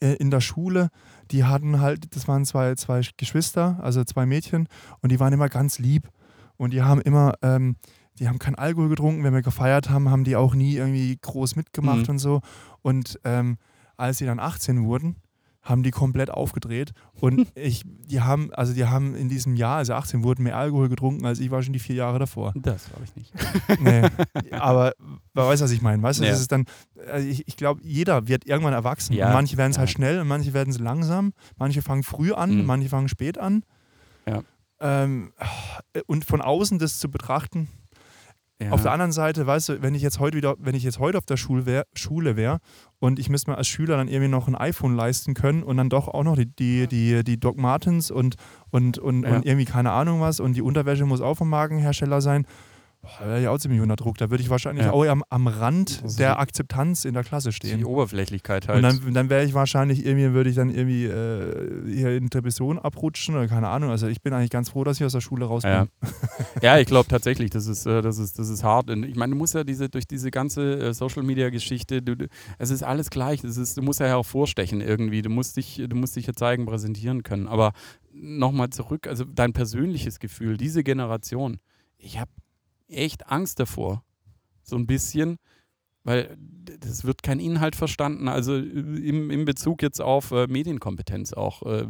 [0.00, 0.90] äh, in der Schule,
[1.30, 4.68] die hatten halt, das waren zwei, zwei Geschwister, also zwei Mädchen,
[5.00, 6.08] und die waren immer ganz lieb.
[6.56, 7.76] Und die haben immer, ähm,
[8.18, 11.54] die haben keinen Alkohol getrunken, wenn wir gefeiert haben, haben die auch nie irgendwie groß
[11.54, 12.10] mitgemacht mhm.
[12.10, 12.40] und so.
[12.82, 13.58] Und ähm,
[13.96, 15.16] als sie dann 18 wurden,
[15.68, 16.92] haben die komplett aufgedreht.
[17.20, 20.88] Und ich, die haben, also die haben in diesem Jahr, also 18, wurden mehr Alkohol
[20.88, 22.52] getrunken, als ich war schon die vier Jahre davor.
[22.56, 23.32] Das glaube ich nicht.
[23.80, 24.02] Nee.
[24.52, 24.92] Aber
[25.34, 26.02] man weiß, was ich meine.
[26.02, 26.30] Weißt du, Ja.
[26.30, 26.64] das ist dann,
[27.10, 29.12] also ich, ich glaube, jeder wird irgendwann erwachsen.
[29.12, 29.32] Ja.
[29.32, 29.80] Manche werden es Ja.
[29.80, 31.32] halt schnell und manche werden es langsam.
[31.56, 32.64] Manche fangen früh an, Mhm.
[32.66, 33.62] manche fangen spät an.
[34.26, 34.42] Ja.
[34.80, 35.32] Ähm,
[36.06, 37.68] und von außen das zu betrachten,
[38.60, 38.72] Ja.
[38.72, 41.16] auf der anderen Seite, weißt du, wenn ich jetzt heute wieder, wenn ich jetzt heute
[41.18, 42.58] auf der Schule wäre Schule wär
[42.98, 45.88] und ich müsste mir als Schüler dann irgendwie noch ein iPhone leisten können und dann
[45.88, 48.34] doch auch noch die, die, die, die Doc Martens und,
[48.70, 49.36] und, und, Ja.
[49.36, 52.46] und irgendwie keine Ahnung was und die Unterwäsche muss auch vom Markenhersteller sein,
[53.08, 54.18] boah, da wäre ich auch ziemlich unter Druck.
[54.18, 54.92] Da würde ich wahrscheinlich Ja.
[54.92, 57.84] auch am, am Rand ist der die- Akzeptanz in der Klasse die stehen.
[57.84, 58.76] Oberflächlichkeit halt.
[58.76, 62.78] Und dann, dann wäre ich wahrscheinlich irgendwie, würde ich dann irgendwie äh, hier in Depression
[62.78, 63.90] abrutschen oder keine Ahnung.
[63.90, 65.70] Also ich bin eigentlich ganz froh, dass ich aus der Schule raus bin.
[65.72, 65.86] Ja,
[66.62, 68.90] ja ich glaube tatsächlich, das ist, äh, das, ist, das ist hart.
[68.90, 72.16] Und ich meine, du musst ja diese, durch diese ganze äh, Social Media Geschichte, du,
[72.16, 72.26] du,
[72.58, 73.40] es ist alles gleich.
[73.42, 75.22] Das ist, du musst ja hervorstechen irgendwie.
[75.22, 77.48] Du musst dich, du musst dich ja zeigen, präsentieren können.
[77.48, 77.72] Aber
[78.12, 81.58] nochmal zurück, also dein persönliches Gefühl, diese Generation,
[81.98, 82.30] ich habe
[82.88, 84.04] echt Angst davor.
[84.62, 85.36] So ein bisschen,
[86.04, 86.36] weil
[86.80, 88.28] das wird kein Inhalt verstanden.
[88.28, 91.86] Also äh, im, im Bezug jetzt auf äh, Medienkompetenz auch, äh,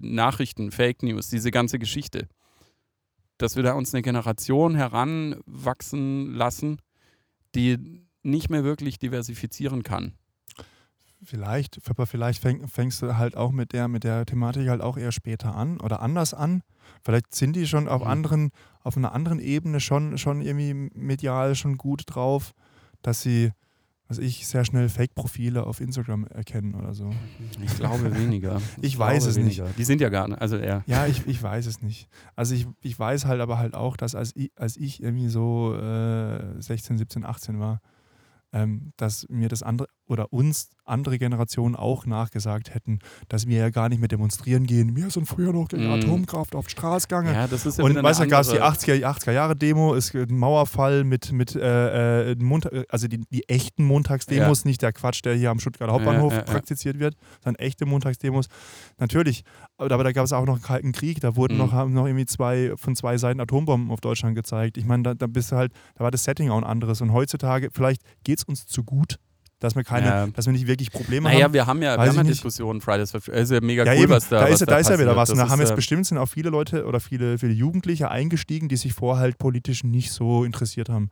[0.00, 2.28] Nachrichten, Fake News, diese ganze Geschichte
[3.42, 6.78] dass wir da uns eine Generation heranwachsen lassen,
[7.54, 10.14] die nicht mehr wirklich diversifizieren kann.
[11.24, 14.96] Vielleicht, aber vielleicht fäng, fängst du halt auch mit der, mit der Thematik halt auch
[14.96, 16.62] eher später an oder anders an.
[17.04, 18.08] Vielleicht sind die schon auf Mhm.
[18.08, 18.50] anderen,
[18.82, 22.54] auf einer anderen Ebene schon, schon irgendwie medial schon gut drauf,
[23.02, 23.52] dass sie,
[24.08, 27.10] was ich, sehr schnell Fake-Profile auf Instagram erkennen oder so.
[27.62, 28.60] Ich glaube weniger.
[28.80, 29.62] Ich weiß es nicht.
[29.78, 30.82] Die sind ja gar nicht, also eher.
[30.86, 32.08] Ja, ich, ich weiß es nicht.
[32.34, 35.74] Also ich, ich weiß halt aber halt auch, dass als ich, als ich irgendwie so
[35.76, 37.80] äh, 16, 17, 18 war,
[38.54, 43.70] ähm, dass mir das andere oder uns andere Generationen auch nachgesagt hätten, dass wir ja
[43.70, 44.96] gar nicht mehr demonstrieren gehen.
[44.96, 45.92] Wir sind früher noch gegen Mhm.
[45.92, 47.32] Atomkraft auf die Straße gegangen.
[47.34, 49.56] Ja, das ist ja Und weißt du, gab es die andere- 80er, die 80er Jahre
[49.56, 54.82] Demo, es gibt einen Mauerfall mit, mit äh, äh, also die, die echten Montagsdemos, nicht
[54.82, 56.52] der Quatsch, der hier am Stuttgarter Hauptbahnhof Ja, ja, ja.
[56.52, 57.14] praktiziert wird,
[57.44, 58.46] sondern echte Montagsdemos.
[58.98, 59.44] Natürlich,
[59.78, 61.58] aber, da gab es auch noch einen Kalten Krieg, da wurden Mhm.
[61.60, 64.76] noch, haben noch irgendwie zwei, von zwei Seiten Atombomben auf Deutschland gezeigt.
[64.76, 67.00] Ich meine, da, da bist du halt, da war das Setting auch ein anderes.
[67.00, 69.16] Und heutzutage, vielleicht geht es uns zu gut,
[69.62, 70.26] dass wir keine, Ja.
[70.26, 71.52] dass wir nicht wirklich Probleme Naja, haben.
[71.54, 72.22] wir haben ja, wir haben ja.
[72.24, 73.42] Diskussionen Fridays for Future.
[73.42, 75.16] Ja mega Ja, cool, eben, was da da, was ist, ja- da ist ja wieder
[75.16, 75.30] was.
[75.30, 78.68] Und da haben jetzt äh, bestimmt sind auch viele Leute oder viele, viele Jugendliche eingestiegen,
[78.68, 81.10] die sich vorher halt politisch nicht so interessiert haben.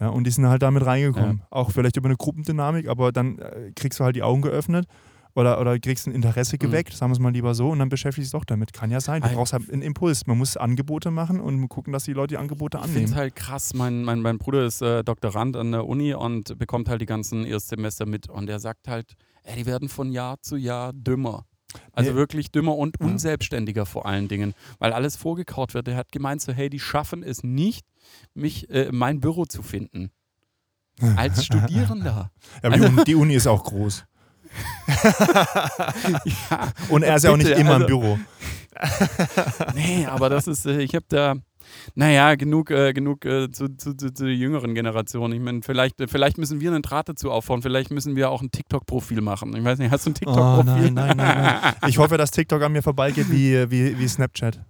[0.00, 1.42] Ja, und die sind halt damit reingekommen.
[1.50, 4.86] Auch vielleicht über eine Gruppendynamik, aber dann äh, kriegst du halt die Augen geöffnet
[5.34, 8.32] oder, oder kriegst ein Interesse geweckt, sagen wir es mal lieber so, und dann beschäftigst
[8.32, 8.72] du dich doch damit.
[8.72, 9.22] Kann ja sein.
[9.22, 10.26] Du Ein- brauchst halt einen Impuls.
[10.26, 13.16] Man muss Angebote machen und gucken, dass die Leute die Angebote Ich finde es annehmen.
[13.16, 13.74] halt krass.
[13.74, 17.44] Mein, mein, mein Bruder ist äh, Doktorand an der Uni und bekommt halt die ganzen
[17.44, 18.28] Erstsemester mit.
[18.28, 19.14] Und er sagt halt,
[19.44, 21.46] ey, die werden von Jahr zu Jahr dümmer.
[21.92, 22.16] Also Nee.
[22.16, 25.88] wirklich dümmer und unselbstständiger vor allen Dingen, weil alles vorgekaut wird.
[25.88, 27.86] Er hat gemeint so, hey, die schaffen es nicht,
[28.34, 30.10] mich äh, mein Büro zu finden.
[31.16, 32.30] Als Studierender.
[32.62, 34.04] Ja, die, Uni, die Uni ist auch groß.
[36.24, 38.18] Ja, Und er ist ja auch nicht immer im also- Büro.
[39.74, 41.34] nee, aber das ist, äh, ich habe da,
[41.94, 45.30] naja, genug, äh, genug äh, zu, zu, zu, zu der jüngeren Generation.
[45.32, 48.42] Ich meine, vielleicht, äh, vielleicht müssen wir einen Draht dazu aufbauen, vielleicht müssen wir auch
[48.42, 49.54] ein TikTok-Profil machen.
[49.54, 50.90] Ich weiß nicht, hast du ein Oh, TikTok-Profil?
[50.90, 51.72] nein, nein, nein, nein.
[51.88, 54.60] Ich hoffe, dass TikTok an mir vorbeigeht wie, wie, wie Snapchat.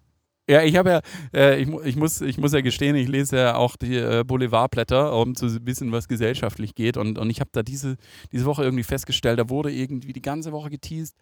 [0.48, 1.00] Ja, ich habe ja,
[1.32, 5.16] äh, ich, ich, muss, ich muss ja gestehen, ich lese ja auch die äh, Boulevardblätter,
[5.16, 6.96] um zu wissen, was gesellschaftlich geht.
[6.96, 7.96] Und, und ich habe da diese,
[8.32, 11.16] diese Woche irgendwie festgestellt, da wurde irgendwie die ganze Woche geteased,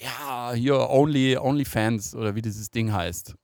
[0.00, 3.36] ja, hier Only, OnlyFans oder wie dieses Ding heißt.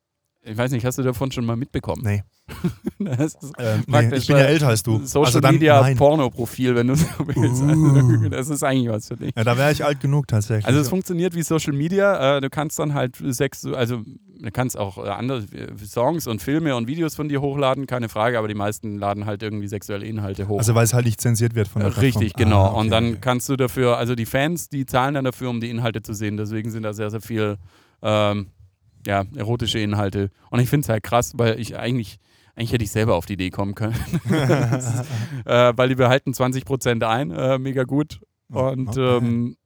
[0.43, 2.03] Ich weiß nicht, hast du davon schon mal mitbekommen?
[2.05, 2.23] Nee.
[2.99, 4.99] Das ist Ähm, nee, ich bin ja älter als du.
[5.07, 5.97] Social also dann, Media nein.
[5.97, 7.63] Porno-Profil, wenn du so willst.
[7.63, 8.29] Uh.
[8.31, 9.33] Das ist eigentlich was für dich.
[9.37, 10.67] Ja, da wäre ich alt genug tatsächlich.
[10.67, 12.37] Also es funktioniert wie Social Media.
[12.37, 14.03] Äh, du kannst dann halt sechs, also
[14.39, 15.45] du kannst auch äh, andere
[15.87, 19.43] Songs und Filme und Videos von dir hochladen, keine Frage, aber die meisten laden halt
[19.43, 20.59] irgendwie sexuelle Inhalte hoch.
[20.59, 22.45] Also weil es halt nicht zensiert wird von der Äh, Richtig, Plattform.
[22.51, 22.65] genau.
[22.65, 23.19] Ah, okay, und dann okay.
[23.21, 26.37] kannst du dafür, also die Fans, die zahlen dann dafür, um die Inhalte zu sehen.
[26.37, 27.57] Deswegen sind da sehr, sehr viel
[28.03, 28.49] ähm,
[29.07, 30.31] ja, erotische Inhalte.
[30.51, 32.19] Und ich finde es halt krass, weil ich eigentlich,
[32.57, 33.95] eigentlich hätte ich selber auf die Idee kommen können.
[34.25, 35.05] Ist,
[35.47, 38.21] äh, weil die behalten 20% ein, äh, mega gut.
[38.49, 39.17] Und Okay.
[39.19, 39.57] ähm,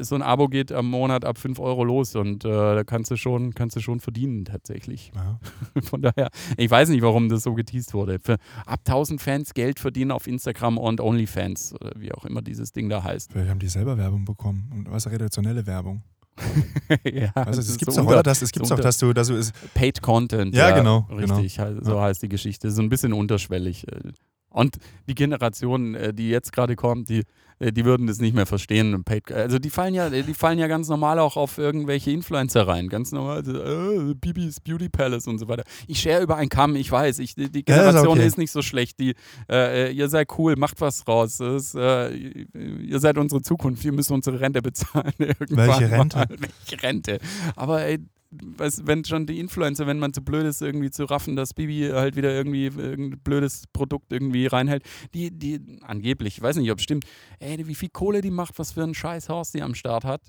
[0.00, 3.16] so ein Abo geht am Monat ab 5 Euro los und äh, da kannst du
[3.16, 5.12] schon, kannst du schon verdienen tatsächlich.
[5.14, 5.40] Ja.
[5.82, 6.28] Von daher,
[6.58, 8.18] ich weiß nicht, warum das so geteased wurde.
[8.22, 8.34] Für
[8.66, 12.90] ab 1000 Fans Geld verdienen auf Instagram und OnlyFans, oder wie auch immer dieses Ding
[12.90, 13.32] da heißt.
[13.32, 14.70] Vielleicht haben die selber Werbung bekommen.
[14.74, 16.02] Und was redaktionelle Werbung.
[17.04, 18.22] ja, Also, das es gibt so doch, unter- oder?
[18.22, 19.52] Das, es gibt so unter- dass du, dass du es.
[19.74, 20.54] Paid Content.
[20.54, 22.02] Ja, genau, Richtig, halt, so Ja.
[22.02, 22.70] heißt die Geschichte.
[22.70, 23.86] So ein bisschen unterschwellig.
[23.88, 24.12] äh,
[24.50, 24.76] Und
[25.08, 27.24] die Generation, äh, die jetzt gerade kommt, die,
[27.60, 29.02] die würden das nicht mehr verstehen.
[29.32, 32.88] Also die fallen ja, die fallen ja ganz normal auch auf irgendwelche Influencer rein.
[32.88, 35.64] Ganz normal, äh, Bibis Beauty Palace und so weiter.
[35.86, 37.18] Ich share über einen Kamm, ich weiß.
[37.20, 38.26] Ich, die Generation ja, ist, okay.
[38.26, 39.00] ist, nicht so schlecht.
[39.00, 39.14] Die,
[39.50, 41.40] äh, ihr seid cool, macht was raus.
[41.40, 43.84] Ist, äh, ihr seid unsere Zukunft.
[43.84, 45.12] Wir müssen unsere Rente bezahlen.
[45.18, 46.24] Welche Rente?
[46.28, 47.18] Welche Rente?
[47.54, 48.00] Aber ey,
[48.38, 52.16] wenn schon die Influencer, wenn man zu blöd ist, irgendwie zu raffen, dass Bibi halt
[52.16, 56.84] wieder irgendwie irgendein blödes Produkt irgendwie reinhält, die, die angeblich, ich weiß nicht, ob es
[56.84, 57.04] stimmt,
[57.38, 60.22] ey, wie viel Kohle die macht, was für ein scheiß Haus die am Start hat.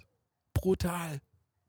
[0.53, 1.19] Brutal.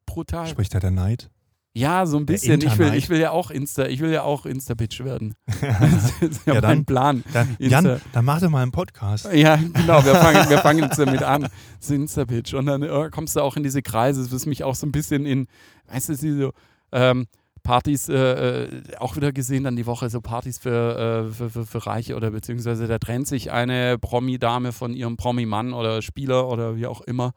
[0.07, 0.47] Brutal.
[0.47, 1.31] Spricht da der Neid?
[1.75, 2.61] Ja, so ein bisschen.
[2.63, 5.35] Ich will, ich will ja auch Insta, ich will ja auch Insta-Bitch werden.
[5.61, 7.23] das ist ja, ja mein Plan.
[7.33, 9.33] Dann, Jan, dann mach doch mal einen Podcast.
[9.33, 11.49] Ja, genau, wir fangen, wir fangen jetzt damit an.
[11.81, 12.55] So Insta-Bitch.
[12.55, 15.27] Und dann oh, kommst du auch in diese Kreise, das mich auch so ein bisschen
[15.27, 15.47] in,
[15.87, 16.53] weißt du, so
[16.91, 17.27] ähm,
[17.63, 21.67] Partys äh, äh, auch wieder gesehen dann die Woche, so Partys für, äh, für, für,
[21.67, 26.77] für, Reiche oder beziehungsweise da trennt sich eine Promi-Dame von ihrem Promi-Mann oder Spieler oder
[26.77, 27.33] wie auch immer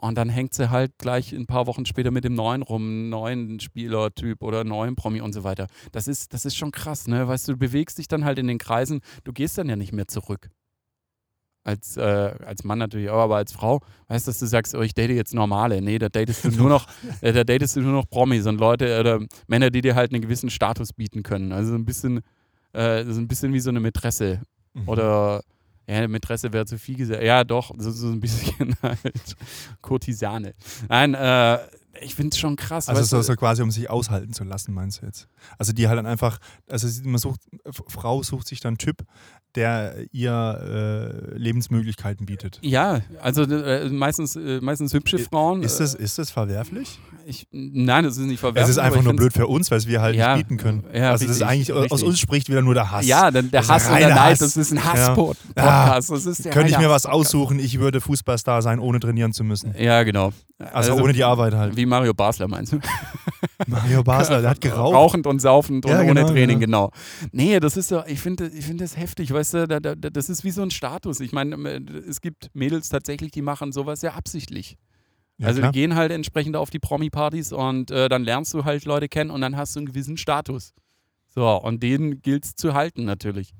[0.00, 3.58] und dann hängt sie halt gleich ein paar Wochen später mit dem neuen rum, neuen
[3.58, 5.66] Spielertyp oder neuen Promi und so weiter.
[5.90, 7.26] Das ist, das ist schon krass, ne?
[7.26, 9.92] Weißt du, du bewegst dich dann halt in den Kreisen, du gehst dann ja nicht
[9.92, 10.50] mehr zurück.
[11.64, 14.82] Als, äh, als Mann natürlich auch, aber als Frau, weißt du, dass du sagst, oh,
[14.82, 15.82] ich date jetzt normale.
[15.82, 16.86] Nee, da datest du nur noch,
[17.20, 20.22] äh, da datest du nur noch Promis und Leute oder Männer, die dir halt einen
[20.22, 21.50] gewissen Status bieten können.
[21.50, 22.20] Also ein bisschen,
[22.72, 24.42] äh, ein bisschen wie so eine Mätresse.
[24.74, 24.88] Mhm.
[24.88, 25.42] Oder
[25.88, 27.22] ja, Mätresse wäre zu viel gesagt.
[27.22, 29.36] Ja, doch, so, so ein bisschen halt
[29.80, 30.54] Kurtisane.
[30.88, 31.58] Nein, äh,
[32.02, 32.88] ich finde es schon krass.
[32.88, 35.28] Also so, so, quasi, um sich aushalten zu lassen, meinst du jetzt?
[35.56, 39.04] Also die halt dann einfach, also man sucht, Frau sucht sich dann Typ,
[39.54, 42.58] der ihr äh, Lebensmöglichkeiten bietet.
[42.62, 45.62] Ja, also äh, meistens, äh, meistens hübsche Frauen.
[45.62, 46.98] Ist das, ist das verwerflich?
[47.26, 48.64] Ich, nein, das ist nicht verwerflich.
[48.64, 50.84] Es ist einfach nur blöd für uns, weil wir halt ja, nicht bieten können.
[50.92, 51.92] Ja, also richtig, das ist eigentlich, richtig.
[51.92, 53.06] aus uns spricht wieder nur der Hass.
[53.06, 56.10] Ja, der, der Hass und der Neid, das ist ein Hass-Podcast.
[56.10, 56.32] Ja.
[56.44, 59.74] Der Könnte ich mir was aussuchen, ich würde Fußballstar sein, ohne trainieren zu müssen.
[59.78, 60.32] Ja, genau.
[60.58, 61.76] Also, also ohne die Arbeit halt.
[61.76, 62.80] Wie Mario Basler meinst du?
[63.66, 64.94] Mario Basler, der hat geraucht.
[64.94, 66.88] Rauchend und saufend und ja, ohne genau, Training, genau.
[66.88, 67.28] genau.
[67.32, 70.28] Nee, das ist so, ich finde ich find das heftig, weißt du, da, da, das
[70.28, 71.20] ist wie so ein Status.
[71.20, 74.76] Ich meine, äh, es gibt Mädels tatsächlich, die machen sowas ja absichtlich.
[75.38, 75.72] Ja, also klar.
[75.72, 79.30] die gehen halt entsprechend auf die Promi-Partys und äh, dann lernst du halt Leute kennen
[79.30, 80.72] und dann hast du einen gewissen Status.
[81.28, 83.54] So, und den gilt es zu halten natürlich.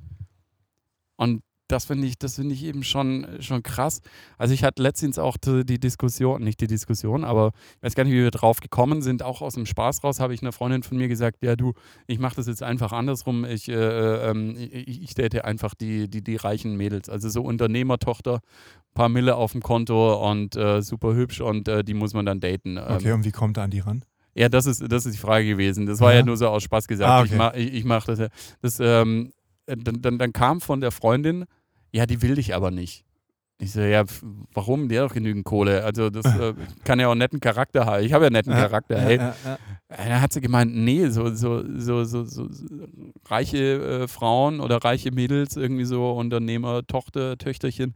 [1.16, 4.00] Und das finde ich, das finde ich eben schon, schon krass.
[4.38, 8.12] Also ich hatte letztens auch die Diskussion, nicht die Diskussion, aber ich weiß gar nicht,
[8.12, 9.22] wie wir drauf gekommen sind.
[9.22, 11.74] Auch aus dem Spaß raus habe ich einer Freundin von mir gesagt, ja du,
[12.06, 13.44] ich mache das jetzt einfach andersrum.
[13.44, 17.08] Ich, äh, äh, ich, ich date einfach die, die, die reichen Mädels.
[17.08, 18.40] Also so Unternehmertochter,
[18.94, 22.40] paar Mille auf dem Konto und äh, super hübsch und äh, die muss man dann
[22.40, 22.78] daten.
[22.78, 24.04] Okay, ähm, und wie kommt er an die ran?
[24.34, 25.86] Ja, das ist, das ist die Frage gewesen.
[25.86, 27.10] Das war ja, ja nur so aus Spaß gesagt.
[27.10, 27.32] Ah, okay.
[27.32, 28.28] Ich mache ich, ich mach das ja.
[28.62, 29.32] Das, ähm,
[29.66, 31.44] dann, dann, dann kam von der Freundin,
[31.92, 33.04] ja, die will dich aber nicht.
[33.60, 34.04] Ich so, ja,
[34.54, 34.88] warum?
[34.88, 35.84] Die hat doch genügend Kohle.
[35.84, 38.04] Also das äh, kann ja auch einen netten Charakter haben.
[38.04, 39.00] Ich habe ja einen netten Charakter.
[39.00, 39.16] Hey.
[39.16, 39.58] Ja, ja,
[39.90, 40.06] ja.
[40.08, 42.48] Dann hat sie gemeint, nee, so, so, so, so, so
[43.26, 47.94] reiche äh, Frauen oder reiche Mädels, irgendwie so Unternehmer, Tochter, Töchterchen,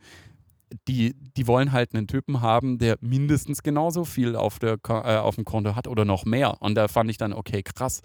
[0.88, 5.36] die, die wollen halt einen Typen haben, der mindestens genauso viel auf, der, äh, auf
[5.36, 6.60] dem Konto hat oder noch mehr.
[6.60, 8.00] Und da fand ich dann, okay, krass.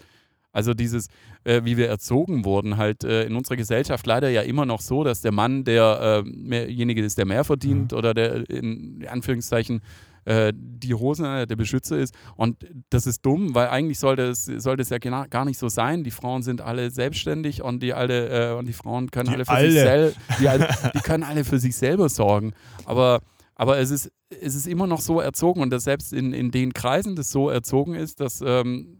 [0.58, 1.06] Also dieses,
[1.44, 5.04] äh, wie wir erzogen wurden, halt äh, in unserer Gesellschaft leider ja immer noch so,
[5.04, 7.98] dass der Mann derjenige äh, ist, der mehr verdient mhm.
[7.98, 9.82] oder der in Anführungszeichen
[10.24, 12.12] äh, die Hosen äh, der Beschützer ist.
[12.34, 16.02] Und das ist dumm, weil eigentlich sollte es, sollte es ja gar nicht so sein.
[16.02, 19.52] Die Frauen sind alle selbstständig und die alle und die Frauen können die alle für
[19.52, 19.70] alle.
[19.70, 22.52] sich selber, die, die können alle für sich selber sorgen.
[22.84, 23.20] Aber
[23.54, 26.72] aber es ist, es ist immer noch so erzogen und dass selbst in, in den
[26.72, 28.98] Kreisen das so erzogen ist, dass ähm,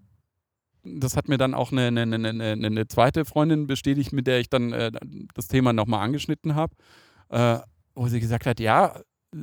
[0.97, 4.49] das hat mir dann auch eine, eine, eine, eine, zweite Freundin bestätigt, mit der ich
[4.49, 4.93] dann äh,
[5.35, 6.75] das Thema nochmal angeschnitten habe,
[7.29, 7.59] äh,
[7.95, 9.01] wo sie gesagt hat, ja,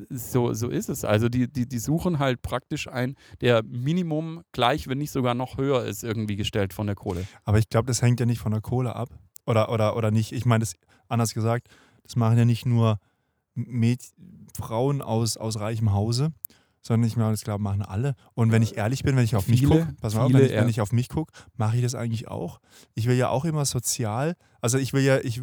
[0.10, 1.06] so, so ist es.
[1.06, 5.58] Also die, die, die suchen halt praktisch ein, der Minimum gleich, wenn nicht sogar noch
[5.58, 7.28] höher ist, irgendwie gestellt von der Kohle.
[7.44, 9.10] Aber ich glaube, das hängt ja nicht von der Kohle ab.
[9.46, 10.32] Oder, oder, oder nicht.
[10.32, 10.76] Ich meine, das
[11.08, 11.68] anders gesagt,
[12.04, 13.00] das machen ja nicht nur
[13.54, 14.02] Mäd
[14.58, 16.34] Frauen aus, aus reichem Hause,
[16.86, 18.16] sondern ich meine, glaube, machen alle.
[18.36, 20.46] Und wenn ich ehrlich bin, wenn ich auf viele, mich gucke, pass mal auf, wenn
[20.46, 22.60] ich, wenn ich auf mich gucke, mache ich das eigentlich auch.
[22.94, 25.42] Ich will ja auch immer sozial, also ich will ja, ich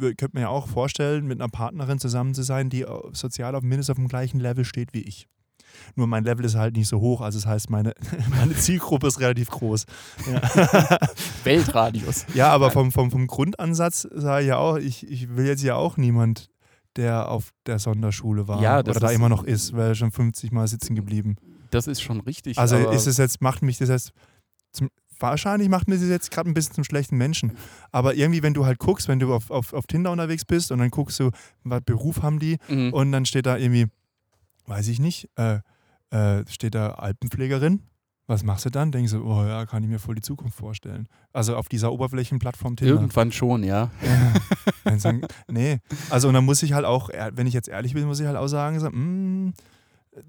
[0.00, 3.90] könnte mir ja auch vorstellen, mit einer Partnerin zusammen zu sein, die sozial auf mindestens
[3.90, 5.28] auf dem gleichen Level steht wie ich.
[5.94, 7.92] Nur mein Level ist halt nicht so hoch, also das heißt, meine,
[8.30, 9.84] meine Zielgruppe ist relativ groß.
[10.32, 10.98] Ja.
[11.44, 12.24] Weltradius.
[12.34, 15.74] Ja, aber vom, vom, vom Grundansatz sage ich ja auch, ich, ich will jetzt ja
[15.74, 16.48] auch niemand
[16.98, 20.52] der auf der Sonderschule war ja, oder da immer noch ist, weil er schon 50
[20.52, 21.36] Mal sitzen geblieben.
[21.70, 22.58] Das ist schon richtig.
[22.58, 24.12] Also ist es jetzt, macht mich das jetzt
[24.72, 27.52] zum, wahrscheinlich macht mir das jetzt gerade ein bisschen zum schlechten Menschen.
[27.92, 30.78] Aber irgendwie, wenn du halt guckst, wenn du auf, auf, auf Tinder unterwegs bist und
[30.78, 31.30] dann guckst du,
[31.64, 32.92] was Beruf haben die Mhm.
[32.92, 33.86] und dann steht da irgendwie,
[34.66, 35.60] weiß ich nicht, äh,
[36.10, 37.82] äh, steht da Alpenpflegerin.
[38.28, 38.92] Was machst du dann?
[38.92, 41.08] Denkst du, oh ja, kann ich mir voll die Zukunft vorstellen.
[41.32, 42.92] Also auf dieser Oberflächenplattform Tinder.
[42.94, 43.90] Irgendwann schon, ja.
[44.84, 44.96] Ja.
[45.02, 45.78] Dann nee.
[46.10, 48.26] Also und dann muss ich halt auch, ehr- wenn ich jetzt ehrlich bin, muss ich
[48.26, 49.54] halt auch sagen, so, mm,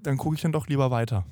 [0.02, 1.24] dann gucke ich dann doch lieber weiter.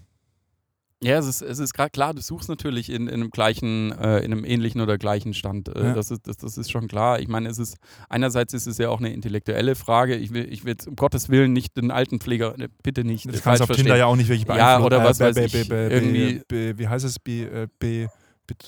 [1.01, 4.19] Ja, es ist, es ist gerade klar, du suchst natürlich in, in einem gleichen, äh,
[4.19, 5.69] in einem ähnlichen oder gleichen Stand.
[5.69, 5.95] Äh, Ja.
[5.95, 7.21] das, ist, das, das ist schon klar.
[7.21, 7.77] Ich meine, es ist
[8.09, 10.17] einerseits ist es ja auch eine intellektuelle Frage.
[10.17, 13.27] Ich will, ich will jetzt um Gottes Willen nicht den Altenpfleger, äh, bitte nicht.
[13.29, 14.87] Das äh, kannst du auf Tinder ja auch nicht wirklich Ja, beeinflussen.
[14.87, 16.43] oder was be- weiß ich, irgendwie-
[16.79, 17.21] wie heißt es?
[17.21, 18.11] Be, äh, bet-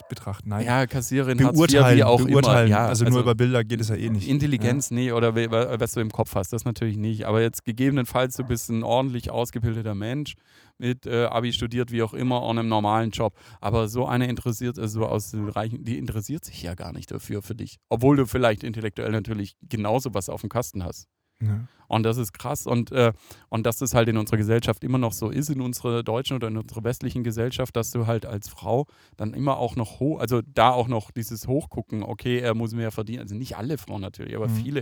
[0.08, 0.48] betrachten.
[0.50, 0.66] Nein.
[0.66, 2.68] Ja, Kassiererin, Hartz IV, beurteilen, wie auch beurteilen.
[2.68, 2.78] immer.
[2.78, 4.28] Ja, also, nur über Bilder geht es ja eh nicht.
[4.28, 7.24] Intelligenz, nee, oder was du im Kopf hast, das natürlich nicht.
[7.24, 10.34] Aber jetzt gegebenenfalls, du bist ein ordentlich ausgebildeter Mensch,
[10.78, 13.34] mit äh, Abi studiert, wie auch immer, und einem normalen Job.
[13.60, 17.42] Aber so eine interessiert, also aus den Reichen, die interessiert sich ja gar nicht dafür
[17.42, 17.76] für dich.
[17.88, 21.06] Obwohl du vielleicht intellektuell natürlich genauso was auf dem Kasten hast.
[21.42, 21.66] Ja.
[21.88, 22.66] Und das ist krass.
[22.66, 23.12] Und, äh,
[23.48, 26.46] und dass das halt in unserer Gesellschaft immer noch so ist, in unserer deutschen oder
[26.46, 30.40] in unserer westlichen Gesellschaft, dass du halt als Frau dann immer auch noch hoch, also
[30.42, 33.20] da auch noch dieses Hochgucken, okay, er muss mehr verdienen.
[33.22, 34.55] Also nicht alle Frauen natürlich, aber Mhm.
[34.55, 34.81] viele.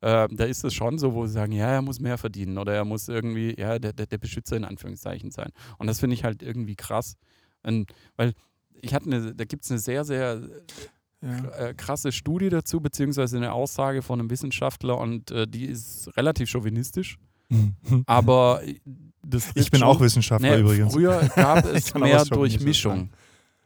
[0.00, 2.74] Äh, da ist es schon so, wo sie sagen, ja, er muss mehr verdienen oder
[2.74, 5.52] er muss irgendwie, ja, der, der, der Beschützer in Anführungszeichen sein.
[5.78, 7.16] Und das finde ich halt irgendwie krass.
[7.62, 8.32] Und, weil
[8.80, 10.40] ich hatte eine, da gibt es eine sehr, sehr
[11.22, 11.68] Ja.
[11.68, 16.48] äh, krasse Studie dazu, beziehungsweise eine Aussage von einem Wissenschaftler und äh, die ist relativ
[16.48, 17.18] chauvinistisch.
[18.06, 18.76] Aber äh,
[19.22, 20.92] das ich bin schon- auch Wissenschaftler Nee, übrigens.
[20.94, 23.10] Früher gab es mehr Durchmischung.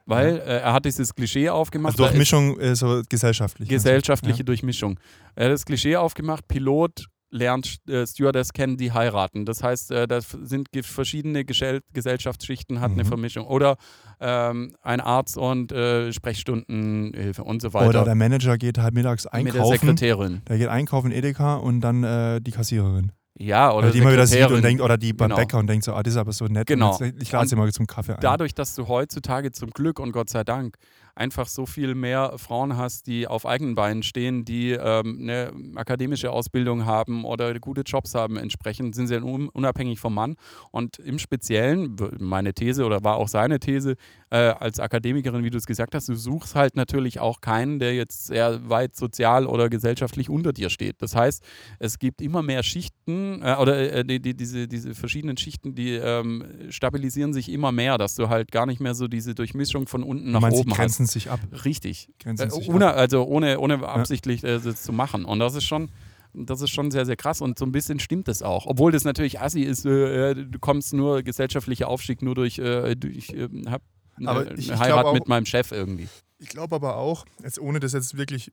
[0.06, 1.94] Weil äh, er hat dieses Klischee aufgemacht.
[1.94, 3.68] Also Durchmischung äh, so gesellschaftlich.
[3.68, 4.98] Gesellschaftliche Durchmischung.
[5.34, 9.44] Er hat das Klischee aufgemacht, Pilot lernt äh, Stewardess kennen, die heiraten.
[9.44, 13.08] Das heißt, äh, da sind verschiedene Gesell Gesellschaftsschichten, hat eine Mhm.
[13.08, 13.46] Vermischung.
[13.46, 13.76] Oder
[14.20, 17.88] ähm, ein Arzt und äh, Sprechstundenhilfe und so weiter.
[17.88, 19.78] Oder der Manager geht halt mittags mit der einkaufen.
[19.78, 20.42] Sekretärin.
[20.48, 23.12] Der geht einkaufen in Edeka und dann äh, die Kassiererin.
[23.36, 25.40] Ja, oder Oder die immer wieder sieht und denkt, oder die beim Genau.
[25.40, 26.68] Bäcker und denkt so, ah, das ist aber so nett.
[26.68, 26.96] Genau.
[27.00, 28.20] Jetzt, ich lade sie mal zum Kaffee ein.
[28.20, 30.76] dadurch, dass du heutzutage zum Glück und Gott sei Dank
[31.14, 36.30] einfach so viel mehr Frauen hast, die auf eigenen Beinen stehen, die ähm, eine akademische
[36.30, 40.36] Ausbildung haben oder gute Jobs haben, entsprechend sind sie un unabhängig vom Mann.
[40.70, 43.96] Und im Speziellen, meine These oder war auch seine These,
[44.34, 47.94] äh, als Akademikerin, wie du es gesagt hast, du suchst halt natürlich auch keinen, der
[47.94, 51.00] jetzt sehr weit sozial oder gesellschaftlich unter dir steht.
[51.02, 51.44] Das heißt,
[51.78, 55.92] es gibt immer mehr Schichten äh, oder äh, die, die, diese, diese verschiedenen Schichten, die
[55.92, 60.02] ähm, stabilisieren sich immer mehr, dass du halt gar nicht mehr so diese Durchmischung von
[60.02, 61.38] unten nach meinst, oben die grenzen sich ab.
[61.52, 61.64] hast.
[61.64, 62.08] Richtig.
[62.18, 62.96] Grenzen Äh, sich ohne, ab.
[62.96, 65.24] also ohne, ohne absichtlich äh, das zu machen.
[65.24, 65.90] Und das ist schon.
[66.36, 68.66] Das ist schon sehr, sehr krass und so ein bisschen stimmt das auch.
[68.66, 73.30] Obwohl das natürlich assi ist, äh, du kommst nur gesellschaftlicher Aufstieg nur durch, äh, durch
[73.30, 73.82] äh, hab
[74.24, 76.08] Aber eine ich- ich Heirat auch- mit meinem Chef irgendwie.
[76.38, 78.52] Ich glaube aber auch, jetzt ohne das jetzt wirklich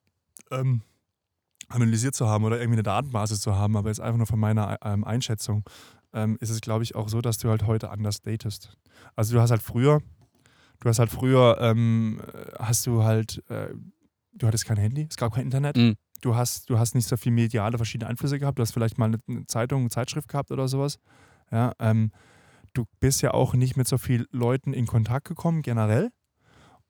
[0.52, 0.82] ähm,
[1.70, 4.78] analysiert zu haben oder irgendwie eine Datenbasis zu haben, aber jetzt einfach nur von meiner
[4.84, 5.64] ähm, Einschätzung,
[6.14, 8.78] ähm, ist es, glaube ich, auch so, dass du halt heute anders datest.
[9.16, 10.02] Also du hast halt früher,
[10.82, 12.22] du hast halt früher, ähm,
[12.60, 13.70] hast du halt, äh,
[14.34, 15.78] du hattest kein Handy, es gab kein Internet.
[15.78, 15.96] Mhm.
[16.22, 18.60] Du hast, du hast nicht so viel mediale verschiedene Einflüsse gehabt.
[18.60, 21.00] Du hast vielleicht mal eine, eine Zeitung, eine Zeitschrift gehabt oder sowas.
[21.52, 22.12] Ja, ähm,
[22.74, 26.10] du bist ja auch nicht mit so vielen Leuten in Kontakt gekommen, generell.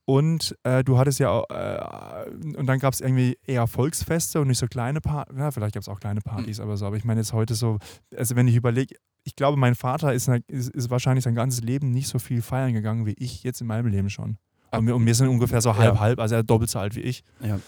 [0.06, 4.48] Und äh, du hattest ja auch, äh, und dann gab es irgendwie eher Volksfeste und
[4.48, 5.38] nicht so kleine Partys.
[5.38, 6.86] Ja, vielleicht gab es auch kleine Partys, aber so.
[6.88, 7.78] Aber ich meine jetzt heute so,
[8.18, 11.92] also wenn ich überlege, ich glaube, mein Vater ist, ist, ist wahrscheinlich sein ganzes Leben
[11.92, 14.38] nicht so viel feiern gegangen wie ich jetzt in meinem Leben schon.
[14.72, 15.78] Und wir, und wir sind ungefähr so Ja.
[15.78, 17.24] halb, halb, also er doppelt so alt wie ich.
[17.40, 17.60] Ja.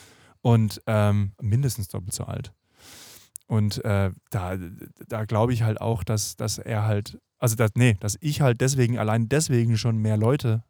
[0.41, 2.51] Und ähm, mindestens doppelt so alt.
[3.45, 4.57] Und äh, da,
[5.07, 8.61] da glaube ich halt auch, dass, dass er halt, also dass, nee, dass ich halt
[8.61, 10.63] deswegen, allein deswegen schon mehr Leute,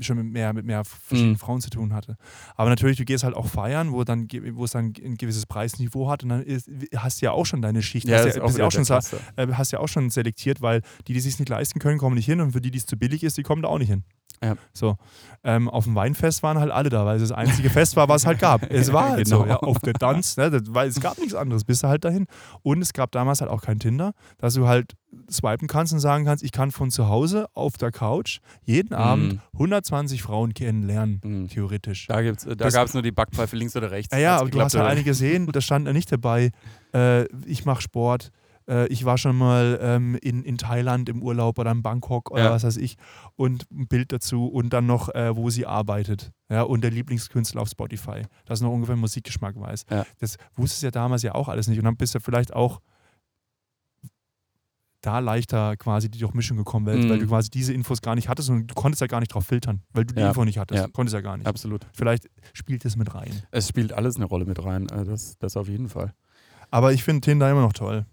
[0.00, 1.38] schon mit mehr, mit mehr verschiedenen Mhm.
[1.38, 2.16] Frauen zu tun hatte.
[2.56, 6.10] Aber natürlich, du gehst halt auch feiern, wo, dann, wo es dann ein gewisses Preisniveau
[6.10, 8.10] hat und dann ist, hast du ja auch schon deine Schicht.
[8.10, 9.20] hast, ja, wieder ja auch schon, sa- Klasse.
[9.36, 12.26] äh, hast ja auch schon selektiert, weil die, die sich nicht leisten können, kommen nicht
[12.26, 14.02] hin und für die, die es zu billig ist, die kommen da auch nicht hin.
[14.42, 14.54] Ja.
[14.72, 14.96] So.
[15.44, 18.22] Ähm, auf dem Weinfest waren halt alle da, weil es das einzige Fest war, was
[18.22, 18.68] es halt gab.
[18.70, 19.40] Es war halt so.
[19.42, 19.48] Genau.
[19.50, 22.26] Ja, auf der Tanz, ne, das, weil es gab nichts anderes, bist du halt dahin.
[22.62, 24.94] Und es gab damals halt auch kein Tinder, dass du halt
[25.30, 29.40] swipen kannst und sagen kannst, ich kann von zu Hause auf der Couch jeden Abend
[29.54, 31.48] 120 Frauen kennenlernen, Mhm.
[31.48, 32.06] theoretisch.
[32.08, 34.12] Da, gibt's, da gab es nur die Backpfeife links oder rechts.
[34.12, 34.86] Ja, ja, aber du hast oder?
[34.86, 36.50] einige gesehen, da stand ja nicht dabei,
[36.94, 38.30] äh, ich mache Sport,
[38.68, 42.44] äh, ich war schon mal ähm, in, in Thailand im Urlaub oder in Bangkok oder
[42.44, 42.50] Ja.
[42.52, 42.96] was weiß ich
[43.36, 47.60] und ein Bild dazu und dann noch, äh, wo sie arbeitet ja, und der Lieblingskünstler
[47.62, 49.86] auf Spotify, dass noch ungefähr Musikgeschmack weiß.
[49.90, 50.04] Ja.
[50.18, 52.80] Das wusstest du ja damals ja auch alles nicht und dann bist du vielleicht auch
[55.00, 57.08] da leichter quasi die Durchmischung gekommen, weil, Mhm.
[57.08, 59.46] weil du quasi diese Infos gar nicht hattest und du konntest ja gar nicht drauf
[59.46, 60.28] filtern, weil du die Ja.
[60.28, 60.82] Info nicht hattest.
[60.82, 60.88] Ja.
[60.88, 61.46] Konntest ja gar nicht.
[61.46, 61.86] Absolut.
[61.92, 63.30] Vielleicht spielt es mit rein.
[63.52, 64.88] Es spielt alles eine Rolle mit rein.
[64.88, 66.12] äh, Das, das auf jeden Fall.
[66.70, 68.06] Aber ich finde Tinder immer noch toll.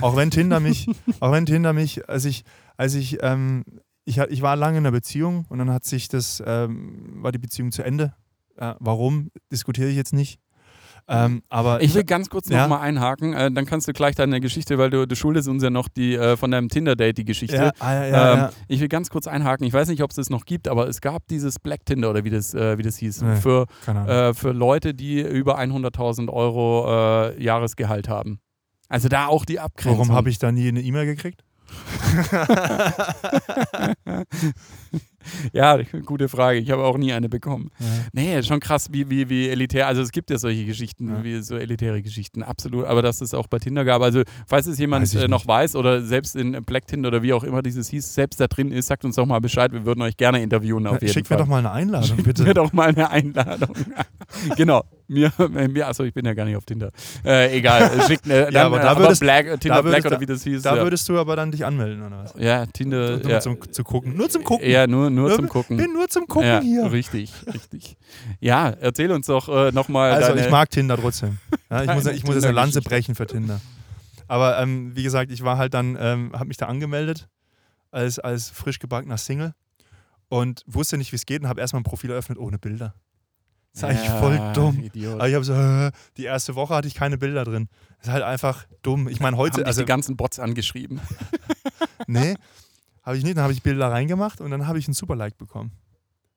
[0.00, 0.88] auch wenn Tinder mich,
[1.20, 2.44] auch wenn Tinder mich, als ich,
[2.76, 3.64] als ich, ähm,
[4.04, 7.38] ich, ich war lange in einer Beziehung und dann hat sich das, ähm, war die
[7.38, 8.14] Beziehung zu Ende.
[8.56, 10.40] Äh, warum, diskutiere ich jetzt nicht.
[11.10, 12.68] Ähm, aber Ich will ganz kurz Ja.
[12.68, 15.70] mal einhaken, äh, dann kannst du gleich deine Geschichte, weil du, du schuldest uns ja
[15.70, 17.56] noch die äh, von deinem Tinder-Date die Geschichte.
[17.56, 18.50] ja, ah, ja, ja, ähm, ja.
[18.68, 21.00] Ich will ganz kurz einhaken, ich weiß nicht, ob es das noch gibt, aber es
[21.00, 23.36] gab dieses Black Tinder oder wie das, äh, wie das hieß, Nee.
[23.36, 28.40] für, äh, für Leute, die über 100.000 Euro äh, Jahresgehalt haben.
[28.90, 29.98] Also da auch die Abgrenzung.
[30.00, 31.42] Warum habe ich da nie eine E-Mail gekriegt?
[35.52, 36.58] Ja, gute Frage.
[36.58, 37.70] Ich habe auch nie eine bekommen.
[37.78, 37.86] Ja.
[38.12, 39.86] Nee, schon krass, wie, wie, wie elitär.
[39.86, 41.24] Also es gibt ja solche Geschichten, Ja.
[41.24, 42.86] wie so elitäre Geschichten, absolut.
[42.86, 44.02] Aber dass es auch bei Tinder gab.
[44.02, 47.32] Also falls es jemand Weiß äh, noch weiß oder selbst in Black Tinder oder wie
[47.32, 49.72] auch immer dieses hieß, selbst da drin ist, sagt uns doch mal Bescheid.
[49.72, 51.38] Wir würden euch gerne interviewen auf jeden Schick mir Fall.
[51.38, 52.42] doch mal eine Einladung, Schickt bitte.
[52.44, 53.74] mir doch mal eine Einladung.
[54.56, 54.84] genau.
[55.10, 55.32] Mir,
[55.70, 56.90] mir, achso, ich bin ja gar nicht auf Tinder.
[57.24, 59.92] Äh, egal, schickt eine, dann, Ja, aber da äh, würdest- Black, äh, Tinder da Black
[60.04, 60.62] würdest- oder wie das hieß.
[60.62, 60.82] Da ja.
[60.82, 62.34] würdest du aber dann dich anmelden, oder was?
[62.38, 63.16] ja, Tinder.
[63.16, 64.14] Nur Ja, zum, zu gucken.
[64.16, 64.68] Nur zum Gucken.
[64.68, 65.76] ja, nur, nur Nur- zum Gucken.
[65.76, 66.90] Bin nur zum Gucken ja, hier.
[66.92, 67.96] Richtig, richtig.
[68.40, 70.12] Ja, erzähl uns doch äh, nochmal.
[70.12, 71.38] Also ich mag Tinder trotzdem.
[71.70, 73.60] Ja, ich, muss, ich muss jetzt eine Lanze brechen für Tinder.
[74.26, 77.28] Aber ähm, wie gesagt, ich war halt dann, ähm, habe mich da angemeldet
[77.90, 79.54] als, als frisch gebackener Single
[80.28, 82.94] und wusste nicht, wie es geht und habe erstmal ein Profil eröffnet ohne Bilder.
[83.72, 84.82] Das ist eigentlich voll dumm.
[84.82, 85.14] Idiot.
[85.14, 87.68] Aber ich habe so, äh, die erste Woche hatte ich keine Bilder drin.
[87.98, 89.08] Das ist halt einfach dumm.
[89.08, 91.00] Ich meine, Haben heute, dich also die ganzen Bots angeschrieben.
[92.06, 92.34] nee,
[93.08, 93.36] habe ich nicht.
[93.36, 95.72] Dann habe ich Bilder reingemacht und dann habe ich einen Super-Like bekommen.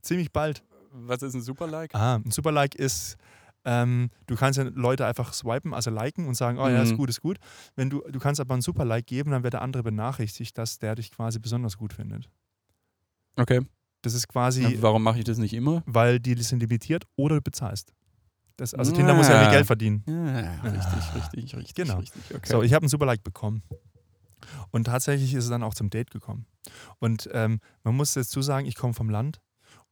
[0.01, 0.63] Ziemlich bald.
[0.93, 1.93] Was ist ein Super-Like?
[1.95, 3.15] Ah, ein Super-Like ist,
[3.63, 6.97] ähm, du kannst ja Leute einfach swipen, also liken und sagen, oh ja, ist Mhm.
[6.97, 7.37] gut, ist gut.
[7.75, 10.95] Wenn du, du kannst aber ein Super-Like geben, dann wird der andere benachrichtigt, dass der
[10.95, 12.29] dich quasi besonders gut findet.
[13.37, 13.61] Okay.
[14.01, 15.83] Das ist quasi, Ja, warum mache ich das nicht immer?
[15.85, 17.93] weil die sind limitiert oder du bezahlst.
[18.57, 19.51] Das, also Tinder muss ja Ah.
[19.51, 20.03] Geld verdienen.
[20.07, 21.75] Ja, richtig, richtig, richtig.
[21.75, 21.97] Genau.
[21.99, 22.49] Richtig, okay.
[22.51, 23.63] So, ich habe einen Super-Like bekommen.
[24.71, 26.45] Und tatsächlich ist es dann auch zum Date gekommen.
[26.99, 29.41] Und ähm, man muss dazu sagen, ich komme vom Land.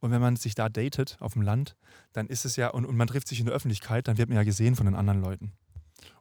[0.00, 1.76] Und wenn man sich da datet auf dem Land,
[2.12, 4.36] dann ist es ja, und, und man trifft sich in der Öffentlichkeit, dann wird man
[4.36, 5.52] ja gesehen von den anderen Leuten.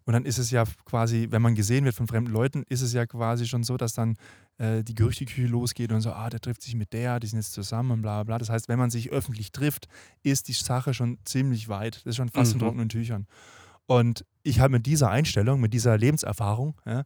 [0.04, 2.92] Und dann ist es ja quasi, wenn man gesehen wird von fremden Leuten, ist es
[2.94, 4.18] ja quasi schon so, dass dann
[4.58, 7.54] äh, die Gerüchteküche losgeht und so, ah, der trifft sich mit der, die sind jetzt
[7.54, 8.38] zusammen und bla bla bla.
[8.40, 9.88] Das heißt, wenn man sich öffentlich trifft,
[10.24, 11.98] ist die Sache schon ziemlich weit.
[11.98, 12.62] Das ist schon fast in Mhm.
[12.64, 13.28] trockenen Tüchern.
[13.86, 17.04] Und ich habe mit dieser Einstellung, mit dieser Lebenserfahrung, ja,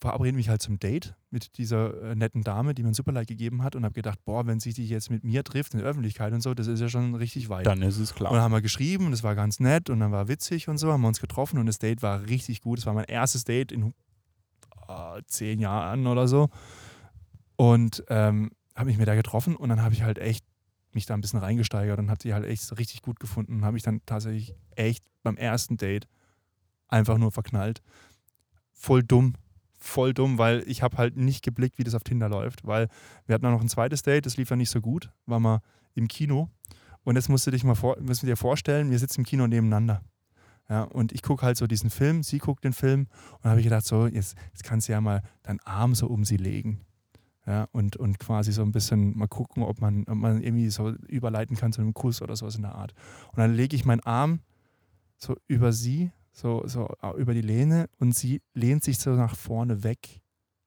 [0.00, 3.62] verabrede mich halt zum Date mit dieser äh, netten Dame, die mir ein Superlike gegeben
[3.62, 6.32] hat und habe gedacht, boah, wenn sie sich jetzt mit mir trifft in der Öffentlichkeit
[6.32, 7.66] und so, das ist ja schon richtig weit.
[7.66, 8.42] Dann ist es Und dann klar.
[8.42, 11.00] haben wir geschrieben und es war ganz nett und dann war witzig und so, haben
[11.00, 12.78] wir uns getroffen und das Date war richtig gut.
[12.78, 13.94] Es war mein erstes Date in
[14.88, 16.50] äh, zehn Jahren oder so.
[17.56, 20.44] Und ähm, habe mich mit der getroffen und dann habe ich halt echt
[20.92, 23.74] mich da ein bisschen reingesteigert und habe sie halt echt richtig gut gefunden und habe
[23.74, 26.06] mich dann tatsächlich echt beim ersten Date
[26.88, 27.82] einfach nur verknallt.
[28.72, 29.34] Voll dumm.
[29.86, 32.88] Voll dumm, weil ich habe halt nicht geblickt, wie das auf Tinder läuft, weil
[33.26, 35.60] wir hatten auch noch ein zweites Date, das lief ja nicht so gut, war mal
[35.94, 36.50] im Kino
[37.04, 39.46] und jetzt musst du dich mal vor, musst du dir vorstellen, wir sitzen im Kino
[39.46, 40.02] nebeneinander.
[40.68, 43.06] Ja, und ich gucke halt so diesen Film, sie guckt den Film
[43.40, 46.24] und habe ich gedacht, so, jetzt, jetzt kannst du ja mal deinen Arm so um
[46.24, 46.80] sie legen.
[47.46, 50.90] Ja, und, und quasi so ein bisschen mal gucken, ob man, ob man irgendwie so
[51.06, 52.92] überleiten kann zu einem Kuss oder sowas in der Art.
[53.30, 54.40] Und dann lege ich meinen Arm
[55.16, 59.82] so über sie, so, so über die Lehne und sie lehnt sich so nach vorne
[59.82, 60.20] weg.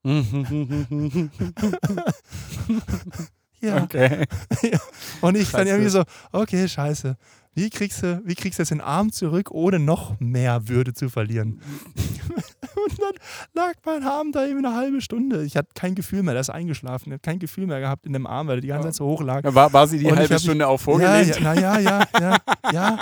[3.61, 3.83] Ja.
[3.83, 4.25] okay.
[5.21, 5.69] Und ich dann Scheiße.
[5.69, 7.17] irgendwie so, okay, scheiße.
[7.55, 11.09] Wie kriegst du, wie kriegst du jetzt den Arm zurück, ohne noch mehr Würde zu
[11.09, 11.59] verlieren?
[11.95, 13.13] und dann
[13.53, 15.43] lag mein Arm da eben eine halbe Stunde.
[15.43, 17.09] Ich hatte kein Gefühl mehr, der ist eingeschlafen.
[17.09, 19.07] Ich habe kein Gefühl mehr gehabt in dem Arm, weil er die ganze Zeit so
[19.07, 19.43] hoch lag.
[19.43, 21.35] War, war sie die Und halbe hab mich- Stunde auch Ja, vorgelegt?
[21.35, 22.37] ja, na ja, ja, ja,
[22.71, 22.99] ja.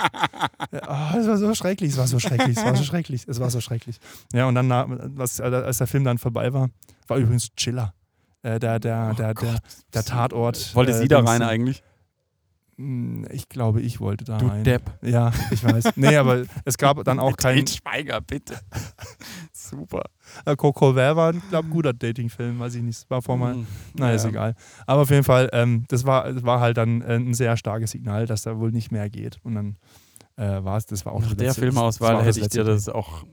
[0.72, 3.38] ja oh, es war so schrecklich, es war so schrecklich, es war so schrecklich, es
[3.38, 3.98] war so schrecklich.
[4.32, 6.70] Ja, und dann, als der Film dann vorbei war,
[7.06, 7.94] war übrigens Chiller.
[8.42, 9.58] Äh, der, der, der, der,
[9.94, 10.74] der Tatort.
[10.74, 11.82] Wollte äh, sie da rein eigentlich?
[12.76, 14.62] Hm, Ich glaube, ich wollte da Du rein.
[14.64, 14.82] Depp.
[15.02, 15.96] Ja, ich weiß.
[15.96, 17.66] Nee, aber es gab dann auch kein.
[17.66, 18.58] Til Schweiger, bitte.
[19.52, 20.04] Super.
[20.44, 23.10] Äh, Coco Ver war, glaube ein guter Datingfilm, weiß ich nicht.
[23.10, 23.54] War vor mal.
[23.54, 23.66] Mhm.
[23.94, 24.30] Na, ist Ja.
[24.30, 24.54] egal.
[24.86, 27.90] Aber auf jeden Fall, ähm, das, war, das war halt dann äh, ein sehr starkes
[27.90, 29.38] Signal, dass da wohl nicht mehr geht.
[29.42, 29.76] Und dann
[30.36, 33.24] äh, war es, das war auch Nach der letzte- Filmauswahl hätte ich dir das auch.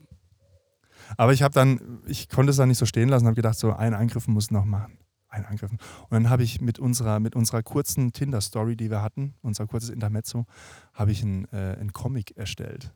[1.18, 3.74] Aber ich habe dann, ich konnte es dann nicht so stehen lassen, habe gedacht, so
[3.74, 4.98] einen Angriff muss noch machen.
[5.30, 5.72] Einen Angriff.
[5.72, 5.80] Und
[6.12, 10.46] dann habe ich mit unserer, mit unserer kurzen Tinder-Story, die wir hatten, unser kurzes Intermezzo,
[10.94, 12.92] habe ich einen, äh, einen Comic erstellt.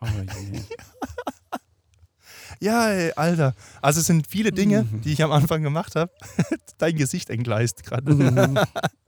[0.00, 0.60] Oh je.
[2.60, 3.54] Ja, ey, Alter.
[3.82, 5.00] Also es sind viele Dinge, Mhm.
[5.02, 6.10] die ich am Anfang gemacht habe.
[6.78, 8.14] Dein Gesicht entgleist gerade.
[8.14, 8.58] Mhm.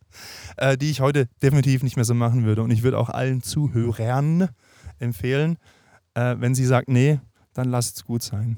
[0.56, 2.62] äh, die ich heute definitiv nicht mehr so machen würde.
[2.62, 4.48] Und ich würde auch allen Zuhörern
[4.98, 5.56] empfehlen,
[6.14, 7.20] äh, wenn sie sagt, nee,
[7.58, 8.56] dann lass es gut sein.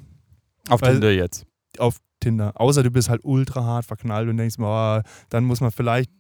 [0.69, 1.47] Auf Weil- Tinder jetzt.
[1.79, 2.53] Auf Tinder.
[2.61, 6.11] Außer du bist halt ultra hart verknallt und denkst, boah, dann muss man vielleicht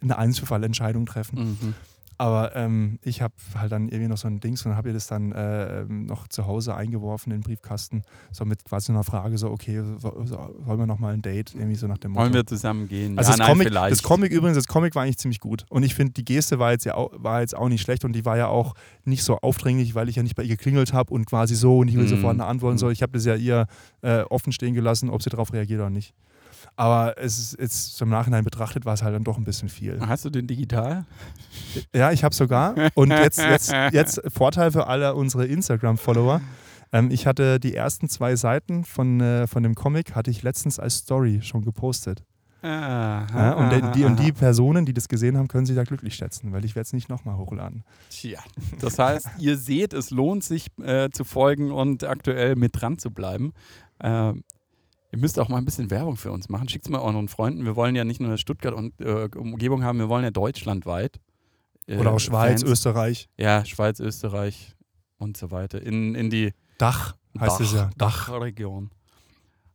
[0.00, 1.58] eine Einzelfallentscheidung treffen.
[1.60, 1.74] Mhm.
[2.20, 5.06] Aber ähm, ich habe halt dann irgendwie noch so ein Dings und habe ihr das
[5.06, 8.02] dann äh, ähm, noch zu Hause eingeworfen in den Briefkasten.
[8.32, 11.54] So mit quasi einer Frage, so, okay, so, so, wollen wir noch mal ein Date?
[11.54, 12.24] Irgendwie so nach dem Motto.
[12.24, 13.16] Wollen wir zusammen gehen?
[13.16, 13.92] also ja, das, nein, Comic, vielleicht.
[13.92, 15.64] das Comic übrigens, das Comic war eigentlich ziemlich gut.
[15.70, 18.12] Und ich finde, die Geste war jetzt ja auch, war jetzt auch nicht schlecht und
[18.14, 21.14] die war ja auch nicht so aufdringlich, weil ich ja nicht bei ihr geklingelt habe
[21.14, 22.08] und quasi so und ich will Mhm.
[22.08, 22.80] sofort eine Antwort und Mhm.
[22.80, 22.90] so.
[22.90, 23.66] Ich habe das ja ihr
[24.02, 26.14] äh, offen stehen gelassen, ob sie darauf reagiert oder nicht.
[26.76, 29.98] Aber es ist jetzt im Nachhinein betrachtet, war es halt dann doch ein bisschen viel.
[30.00, 31.04] Hast du den digital?
[31.94, 32.74] Ja, ich habe sogar.
[32.94, 36.40] Und jetzt, jetzt, jetzt Vorteil für alle unsere Instagram-Follower.
[36.92, 40.78] Ähm, ich hatte die ersten zwei Seiten von, äh, von dem Comic, hatte ich letztens
[40.78, 42.24] als Story schon gepostet.
[42.62, 45.84] Ah, Ja, und, die, die, und die Personen, die das gesehen haben, können sich da
[45.84, 47.84] glücklich schätzen, weil ich werde es nicht nochmal hochladen.
[48.10, 48.40] Tja,
[48.80, 53.10] das heißt, ihr seht, es lohnt sich äh, zu folgen und aktuell mit dran zu
[53.12, 53.52] bleiben.
[54.00, 54.42] Ähm,
[55.12, 56.68] ihr müsst auch mal ein bisschen Werbung für uns machen.
[56.68, 57.64] Schickt es mal euren Freunden.
[57.64, 61.18] Wir wollen ja nicht nur Stuttgart und äh, Umgebung haben, wir wollen ja deutschlandweit.
[61.86, 62.70] äh, Oder auch Schweiz, Fans.
[62.70, 63.28] Österreich.
[63.36, 64.74] Ja, Schweiz, Österreich
[65.18, 65.80] und so weiter.
[65.82, 67.90] In, in die Dach heißt es ja.
[67.96, 68.28] Dach.
[68.28, 68.90] Dachregion.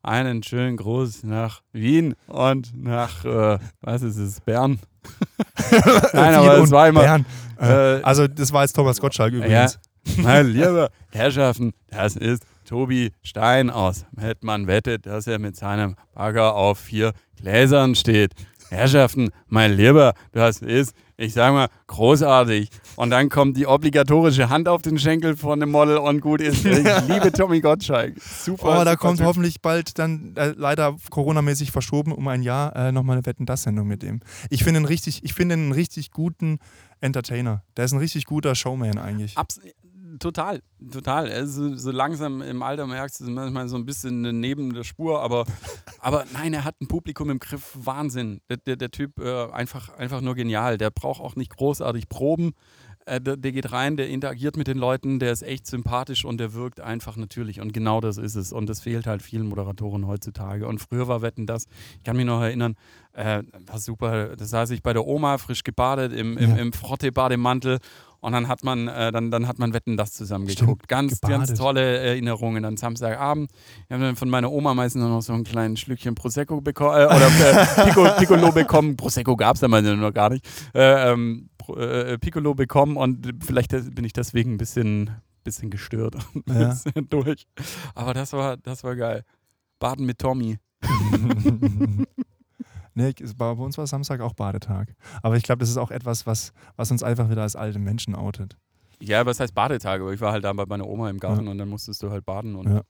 [0.02, 4.80] Einen schönen Gruß nach Wien und nach, äh, was ist es, Bern.
[6.14, 7.26] Nein, aber es war immer, Bern.
[7.58, 9.80] Äh, also, das war jetzt Thomas Gottschalk übrigens.
[10.18, 16.56] Meine liebe Herrschaften, das ist Tobi Stein aus Mettmann wettet, dass er mit seinem Bagger
[16.56, 18.34] auf vier Gläsern steht.
[18.70, 22.70] Herrschaften, mein Lieber, das ist, ich sag mal, großartig.
[22.96, 26.66] Und dann kommt die obligatorische Hand auf den Schenkel von dem Model und gut ist.
[26.74, 28.16] Ich liebe Tommy Gottschalk.
[28.20, 28.82] Super.
[28.82, 29.28] Oh, da kommt Typ.
[29.28, 33.64] hoffentlich bald dann äh, leider Corona-mäßig verschoben um ein Jahr äh, nochmal eine Wetten das
[33.64, 34.22] Sendung mit ihm.
[34.50, 36.58] Ich finde ihn richtig, ich finde einen richtig guten
[37.00, 37.64] Entertainer.
[37.78, 39.38] Der ist ein richtig guter Showman eigentlich.
[39.38, 39.60] Abs
[40.20, 40.62] total,
[40.92, 41.30] total.
[41.32, 45.46] Also, so langsam im Alter merkst du manchmal so ein bisschen neben der Spur, aber,
[46.00, 47.76] aber nein, er hat ein Publikum im Griff.
[47.76, 48.42] Wahnsinn.
[48.50, 50.78] Der, der, der Typ äh, einfach, einfach nur genial.
[50.78, 52.54] Der braucht auch nicht großartig Proben.
[53.06, 56.38] Äh, der, der geht rein, der interagiert mit den Leuten, der ist echt sympathisch und
[56.38, 57.60] der wirkt einfach natürlich.
[57.60, 58.54] Und genau das ist es.
[58.54, 60.68] Und das fehlt halt vielen Moderatoren heutzutage.
[60.68, 61.66] Und früher war Wetten das,
[61.98, 62.76] ich kann mich noch erinnern,
[63.12, 64.36] äh, war super.
[64.36, 66.56] Da saß ich bei der Oma, frisch gebadet, im, im, Ja.
[66.58, 67.80] im Frotte-Bademantel.
[68.24, 70.88] Und dann hat man, äh, dann, dann hat man Wetten das zusammen geguckt.
[70.88, 71.58] Ganz, ganz gebadet.
[71.58, 73.52] tolle Erinnerungen an Samstagabend.
[73.90, 77.06] Wir haben dann von meiner Oma meistens noch so ein kleines Schlückchen Prosecco bekommen, äh,
[77.06, 78.96] oder äh, Pico, Piccolo bekommen.
[78.96, 80.46] Prosecco gab es damals noch gar nicht.
[80.74, 85.10] Äh, ähm, äh, Piccolo bekommen und vielleicht bin ich deswegen ein bisschen,
[85.44, 86.68] bisschen gestört und ein Ja.
[86.70, 87.46] bisschen durch.
[87.94, 89.24] Aber das war, das war geil.
[89.80, 90.58] Baden mit Tommy.
[92.96, 94.94] nee, es bei uns war Samstag auch Badetag.
[95.22, 98.16] Aber ich glaube, das ist auch etwas, was, was uns einfach wieder als alte Menschen
[98.16, 98.58] outet.
[99.00, 100.02] Ja, was heißt Badetage?
[100.04, 102.26] Aber ich war halt da bei meiner Oma im Garten und dann musstest du halt
[102.26, 102.82] baden und Ja.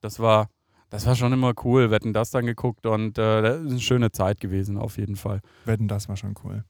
[0.00, 0.48] das war,
[0.90, 1.90] das war schon immer cool.
[1.90, 5.16] Wir hatten das dann geguckt und äh, das ist eine schöne Zeit gewesen, auf jeden
[5.16, 5.40] Fall.
[5.64, 6.64] Wetten, das war schon cool.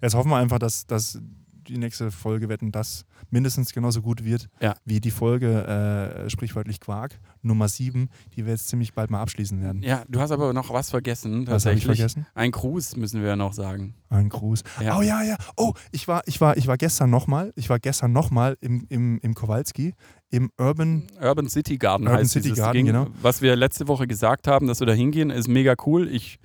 [0.00, 1.20] Jetzt hoffen wir einfach, dass, dass
[1.68, 4.74] die nächste Folge Wetten, das mindestens genauso gut wird Ja.
[4.84, 9.60] wie die Folge äh, sprichwörtlich Quark Nummer 7, die wir jetzt ziemlich bald mal abschließen
[9.62, 9.82] werden.
[9.82, 12.26] Ja, du hast aber noch was vergessen, Was habe ich vergessen?
[12.34, 13.94] Ein Gruß müssen wir ja noch sagen.
[14.10, 14.62] Ein Gruß.
[14.80, 14.98] Ja.
[14.98, 15.36] Oh ja, ja.
[15.56, 19.18] Oh, ich war, ich war, ich war gestern nochmal, ich war gestern nochmal im, im,
[19.22, 19.94] im Kowalski,
[20.30, 21.06] im Urban.
[21.20, 23.06] Urban City Garden Urban heißt City Garden, genau.
[23.22, 26.08] Was wir letzte Woche gesagt haben, dass wir da hingehen, ist mega cool.
[26.08, 26.38] Ich,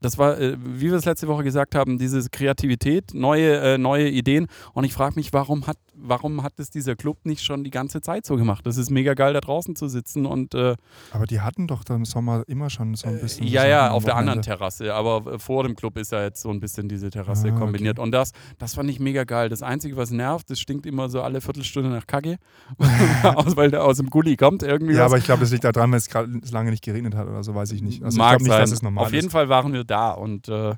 [0.00, 4.08] das war, äh, wie wir es letzte Woche gesagt haben, diese Kreativität, neue, äh, neue
[4.08, 4.46] Ideen.
[4.74, 8.00] Und ich frage mich, warum hat, warum hat es dieser Club nicht schon die ganze
[8.00, 8.66] Zeit so gemacht?
[8.66, 10.76] Das ist mega geil, da draußen zu sitzen und äh,
[11.12, 13.46] Aber die hatten doch da im Sommer immer schon so ein bisschen.
[13.46, 14.42] ja, so ja, am auf der anderen.
[14.42, 17.50] Terrasse, aber äh, vor dem Club ist ja jetzt so ein bisschen diese Terrasse Ah,
[17.52, 17.58] okay.
[17.60, 17.98] kombiniert.
[17.98, 19.48] Und das, das fand ich mega geil.
[19.48, 22.38] Das Einzige, was nervt, das stinkt immer so alle Viertelstunde nach Kacke,
[23.22, 24.94] aus, weil der aus dem Gully kommt irgendwie.
[24.94, 25.12] Ja, was.
[25.12, 27.54] aber ich glaube, das liegt daran, weil es gerade lange nicht geregnet hat oder so,
[27.54, 28.02] weiß ich nicht.
[28.02, 28.60] Also Mag ich glaube nicht, sein.
[28.60, 29.32] dass es normal Auf jeden ist.
[29.32, 30.74] Fall waren wir da und äh,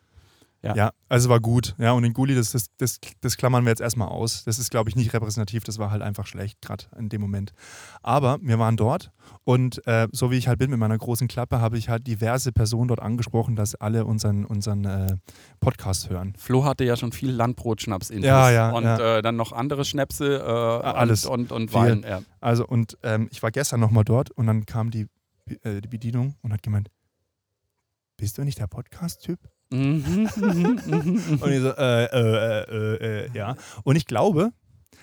[0.62, 0.74] Ja.
[0.74, 1.74] Ja, also war gut.
[1.78, 4.44] Ja, und den Gulli, das, das, das, das klammern wir jetzt erstmal aus.
[4.44, 5.64] Das ist, glaube ich, nicht repräsentativ.
[5.64, 7.54] Das war halt einfach schlecht, gerade in dem Moment.
[8.02, 9.10] Aber wir waren dort
[9.44, 12.52] und äh, so wie ich halt bin mit meiner großen Klappe, habe ich halt diverse
[12.52, 15.16] Personen dort angesprochen, dass alle unseren, unseren äh,
[15.60, 16.34] Podcast hören.
[16.36, 19.16] Flo hatte ja schon viel Landbrotschnaps in Ja, ja, Und ja.
[19.18, 21.24] Äh, dann noch andere Schnäpse äh, alles.
[21.24, 21.72] und, und, und.
[21.72, 22.04] Wein.
[22.06, 22.20] Ja.
[22.40, 25.06] Also, und ähm, ich war gestern nochmal dort und dann kam die,
[25.62, 26.90] äh, die Bedienung und hat gemeint,
[28.20, 29.40] bist du nicht der Podcast-Typ?
[29.72, 30.28] Mhm,
[31.40, 33.56] Und ich so, äh, äh, äh, äh, ja.
[33.84, 34.50] Und ich glaube,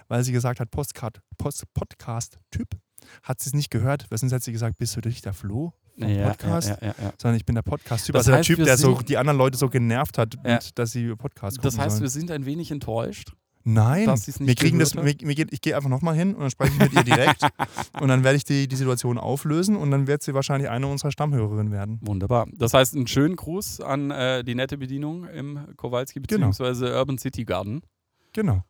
[0.07, 2.69] weil sie gesagt hat, Postcard, Post, Podcast-Typ,
[3.23, 4.05] hat sie es nicht gehört.
[4.09, 5.73] Was hat sie gesagt, bist du dich der Flo?
[5.99, 6.69] vom Ja, Podcast?
[6.69, 6.93] Ja, ja.
[7.19, 8.13] Sondern ich bin der Podcast-Typ.
[8.13, 10.77] Das Also der heißt, Typ, wir der so die anderen Leute so genervt hat, mit,
[10.77, 12.03] dass sie Podcast gucken Das heißt, sollen.
[12.03, 13.31] wir sind ein wenig enttäuscht.
[13.69, 16.71] Nein, wir kriegen das, mir, mir geht, ich gehe einfach nochmal hin und dann spreche
[16.71, 17.41] ich mit ihr direkt
[17.99, 21.11] und dann werde ich die, die Situation auflösen und dann wird sie wahrscheinlich eine unserer
[21.11, 21.99] Stammhörerinnen werden.
[22.01, 22.47] Wunderbar.
[22.53, 26.47] Das heißt, einen schönen Gruß an äh, die nette Bedienung im Kowalski Genau.
[26.47, 26.93] bzw.
[26.93, 27.81] Urban City Garden.
[28.31, 28.63] Genau.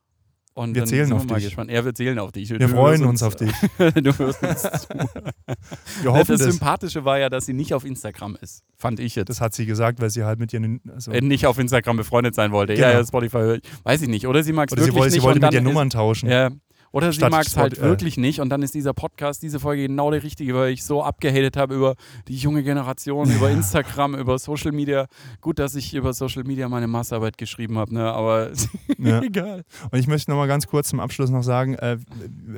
[0.58, 1.46] Und Wir zählen auf wir dich.
[1.46, 1.70] gespannt.
[1.70, 2.50] Er wird zählen auf dich.
[2.50, 3.52] Wir freuen uns auf dich.
[3.78, 4.88] du hörst uns zu.
[6.02, 6.50] Wir hoffen das das.
[6.54, 8.64] Sympathische war ja, dass sie nicht auf Instagram ist.
[8.76, 9.30] Fand ich jetzt.
[9.30, 10.80] Das hat sie gesagt, weil sie halt mit ihr.
[10.92, 12.74] Also, äh, nicht auf Instagram befreundet sein wollte.
[12.74, 13.00] Ja, Genau.
[13.02, 13.62] ja, Spotify, höre ich.
[13.84, 14.26] weiß ich nicht.
[14.28, 15.24] Oder sie mag es oder sie wirklich wollte, sie nicht.
[15.26, 16.28] wollte und mit dann ihr ist- Nummern tauschen.
[16.30, 16.50] Ja.
[16.92, 17.82] Oder sie mag es halt äh.
[17.82, 21.04] wirklich nicht und dann ist dieser Podcast, diese Folge genau der richtige, weil ich so
[21.04, 21.96] abgehatet habe über
[22.28, 25.08] die junge Generation, über Instagram, über Social Media.
[25.42, 28.12] Gut, dass ich über Social Media meine Masterarbeit geschrieben habe, ne?
[28.12, 28.52] aber
[28.98, 29.22] Ja.
[29.22, 29.64] egal.
[29.92, 31.98] Und ich möchte noch mal ganz kurz zum Abschluss noch sagen, äh,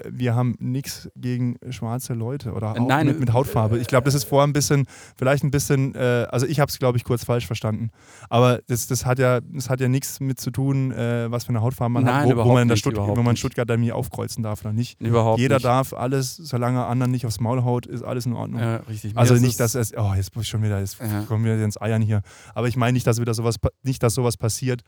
[0.10, 3.78] wir haben nichts gegen schwarze Leute oder auch nein, mit, mit Hautfarbe.
[3.80, 4.86] Ich glaube, das ist vorher ein bisschen,
[5.18, 7.90] vielleicht ein bisschen, äh, also ich habe es, glaube ich, kurz falsch verstanden.
[8.30, 11.50] Aber das, das, hat ja, das hat ja nichts mit zu tun, äh, was für
[11.50, 13.36] eine Hautfarbe man Nein, hat, wo, wo man in der Stutt wo man.
[13.40, 15.00] Stuttgart dann nie aufkreuzen darf oder nicht.
[15.02, 15.66] Überhaupt Jeder nicht.
[15.66, 18.60] darf alles, solange anderen nicht aufs Maul haut, ist alles in Ordnung.
[18.62, 19.14] Ja, richtig.
[19.14, 21.24] Mir Also nicht, dass es, oh, jetzt muss ich schon wieder, jetzt Ja.
[21.24, 22.22] kommen wir ins Eiern hier.
[22.54, 24.82] Aber ich meine nicht, dass wieder sowas, nicht, dass sowas passiert,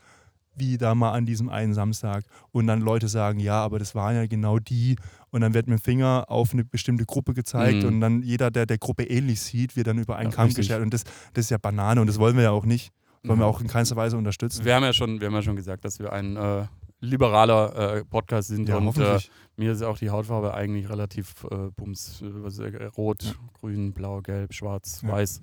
[0.54, 2.24] wie da mal an diesem einen Samstag.
[2.50, 4.96] Und dann Leute sagen, ja, aber das waren ja genau die.
[5.30, 7.88] Und dann wird mit dem Finger auf eine bestimmte Gruppe gezeigt Mhm.
[7.88, 10.56] und dann jeder, der der Gruppe ähnlich sieht, wird dann über einen Ja, richtig.
[10.58, 10.82] gestellt.
[10.82, 12.92] Und das, das ist ja Banane und das wollen wir ja auch nicht.
[13.24, 13.50] Wollen wir Mhm.
[13.54, 14.64] auch in keinster Weise unterstützen.
[14.64, 16.66] Wir haben ja schon, wir haben ja schon gesagt, dass wir ein äh,
[17.02, 19.18] liberaler äh, Podcast sind Ja, und äh,
[19.56, 24.54] mir ist auch die Hautfarbe eigentlich relativ äh, bums, äh, äh, rot, grün, blau, gelb,
[24.54, 25.08] schwarz, Ja.
[25.10, 25.42] weiß.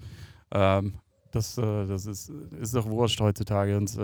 [0.52, 0.96] Ähm,
[1.32, 3.78] das, äh, das ist, ist doch wurscht heutzutage.
[3.78, 3.96] Und,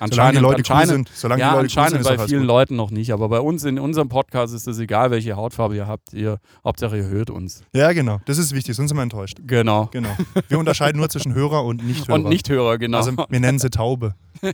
[0.00, 1.16] äh, solange die anscheinend, Leute cool anscheinend, sind.
[1.16, 2.44] Solange ja, die Leute cool sind, anscheinend bei vielen.
[2.44, 5.86] Leuten noch nicht, aber bei uns in unserem Podcast ist es egal, welche Hautfarbe ihr
[5.86, 6.12] habt.
[6.12, 7.62] Ihr, Hauptsache ihr hört uns.
[7.74, 8.20] Ja, genau.
[8.24, 9.38] Das ist wichtig, sonst sind wir enttäuscht.
[9.46, 9.86] Genau.
[9.92, 10.16] Genau.
[10.48, 12.14] Wir unterscheiden nur zwischen Hörer und Nichthörer.
[12.16, 12.98] Und Nichthörer, genau.
[12.98, 14.14] Also wir nennen sie Taube.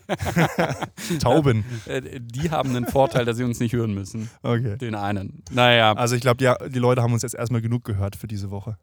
[1.20, 1.64] Tauben.
[1.86, 4.30] Äh, die haben einen Vorteil, dass sie uns nicht hören müssen.
[4.42, 4.76] Okay.
[4.76, 5.42] Den einen.
[5.50, 5.92] Naja.
[5.94, 8.76] Also ich glaube, die, die Leute haben uns jetzt erstmal genug gehört für diese Woche.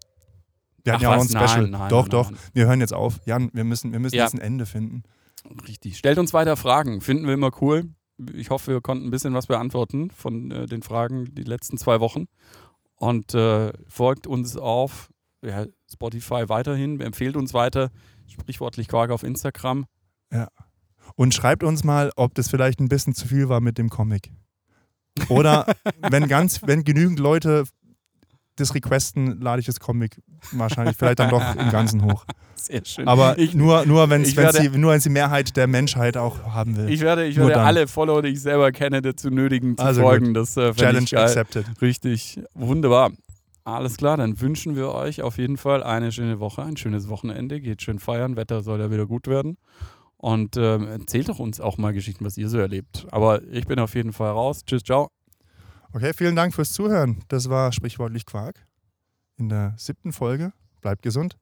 [0.84, 1.62] Wir hatten Ach ja auch was, ein Special.
[1.64, 2.32] Nein, nein, doch, nein, doch.
[2.54, 3.20] Wir hören jetzt auf.
[3.26, 4.24] Jan, wir müssen, wir müssen Ja.
[4.24, 5.04] jetzt ein Ende finden.
[5.68, 5.98] Richtig.
[5.98, 7.02] Stellt uns weiter Fragen.
[7.02, 7.90] Finden wir immer cool.
[8.34, 12.00] Ich hoffe, wir konnten ein bisschen was beantworten von äh, den Fragen die letzten zwei
[12.00, 12.26] Wochen.
[12.96, 15.10] Und äh, folgt uns auf
[15.44, 17.92] ja, Spotify weiterhin, empfehlt uns weiter.
[18.28, 19.86] Sprichwortlich Quark auf Instagram.
[21.16, 24.32] Und schreibt uns mal, ob das vielleicht ein bisschen zu viel war mit dem Comic.
[25.30, 25.66] Oder
[26.10, 27.66] wenn ganz, wenn genügend Leute
[28.56, 32.26] das requesten, lade ich das Comic wahrscheinlich vielleicht dann doch im Ganzen hoch.
[32.56, 33.08] Sehr schön.
[33.08, 36.90] Aber ich, nur, nur wenn es die, Mehrheit der Menschheit auch haben will.
[36.90, 37.68] ich werde, ich Nur werde dann.
[37.68, 40.34] alle Follower, die ich selber kenne, dazu nötigen zu Also folgen.
[40.34, 41.66] Das äh, Challenge accepted.
[41.82, 42.40] Richtig.
[42.56, 43.12] Wunderbar.
[43.66, 47.60] Alles klar, dann wünschen wir euch auf jeden Fall eine schöne Woche, ein schönes Wochenende.
[47.60, 49.58] Geht schön feiern, Wetter soll ja wieder gut werden.
[50.18, 53.06] Und ähm, erzählt doch uns auch mal Geschichten, was ihr so erlebt.
[53.12, 54.62] Aber ich bin auf jeden Fall raus.
[54.66, 55.10] Tschüss, ciao.
[55.96, 57.24] Okay, vielen Dank fürs Zuhören.
[57.30, 58.68] Das war sprichwörtlich Quark
[59.38, 60.52] in der siebten Folge.
[60.82, 61.38] Bleibt gesund.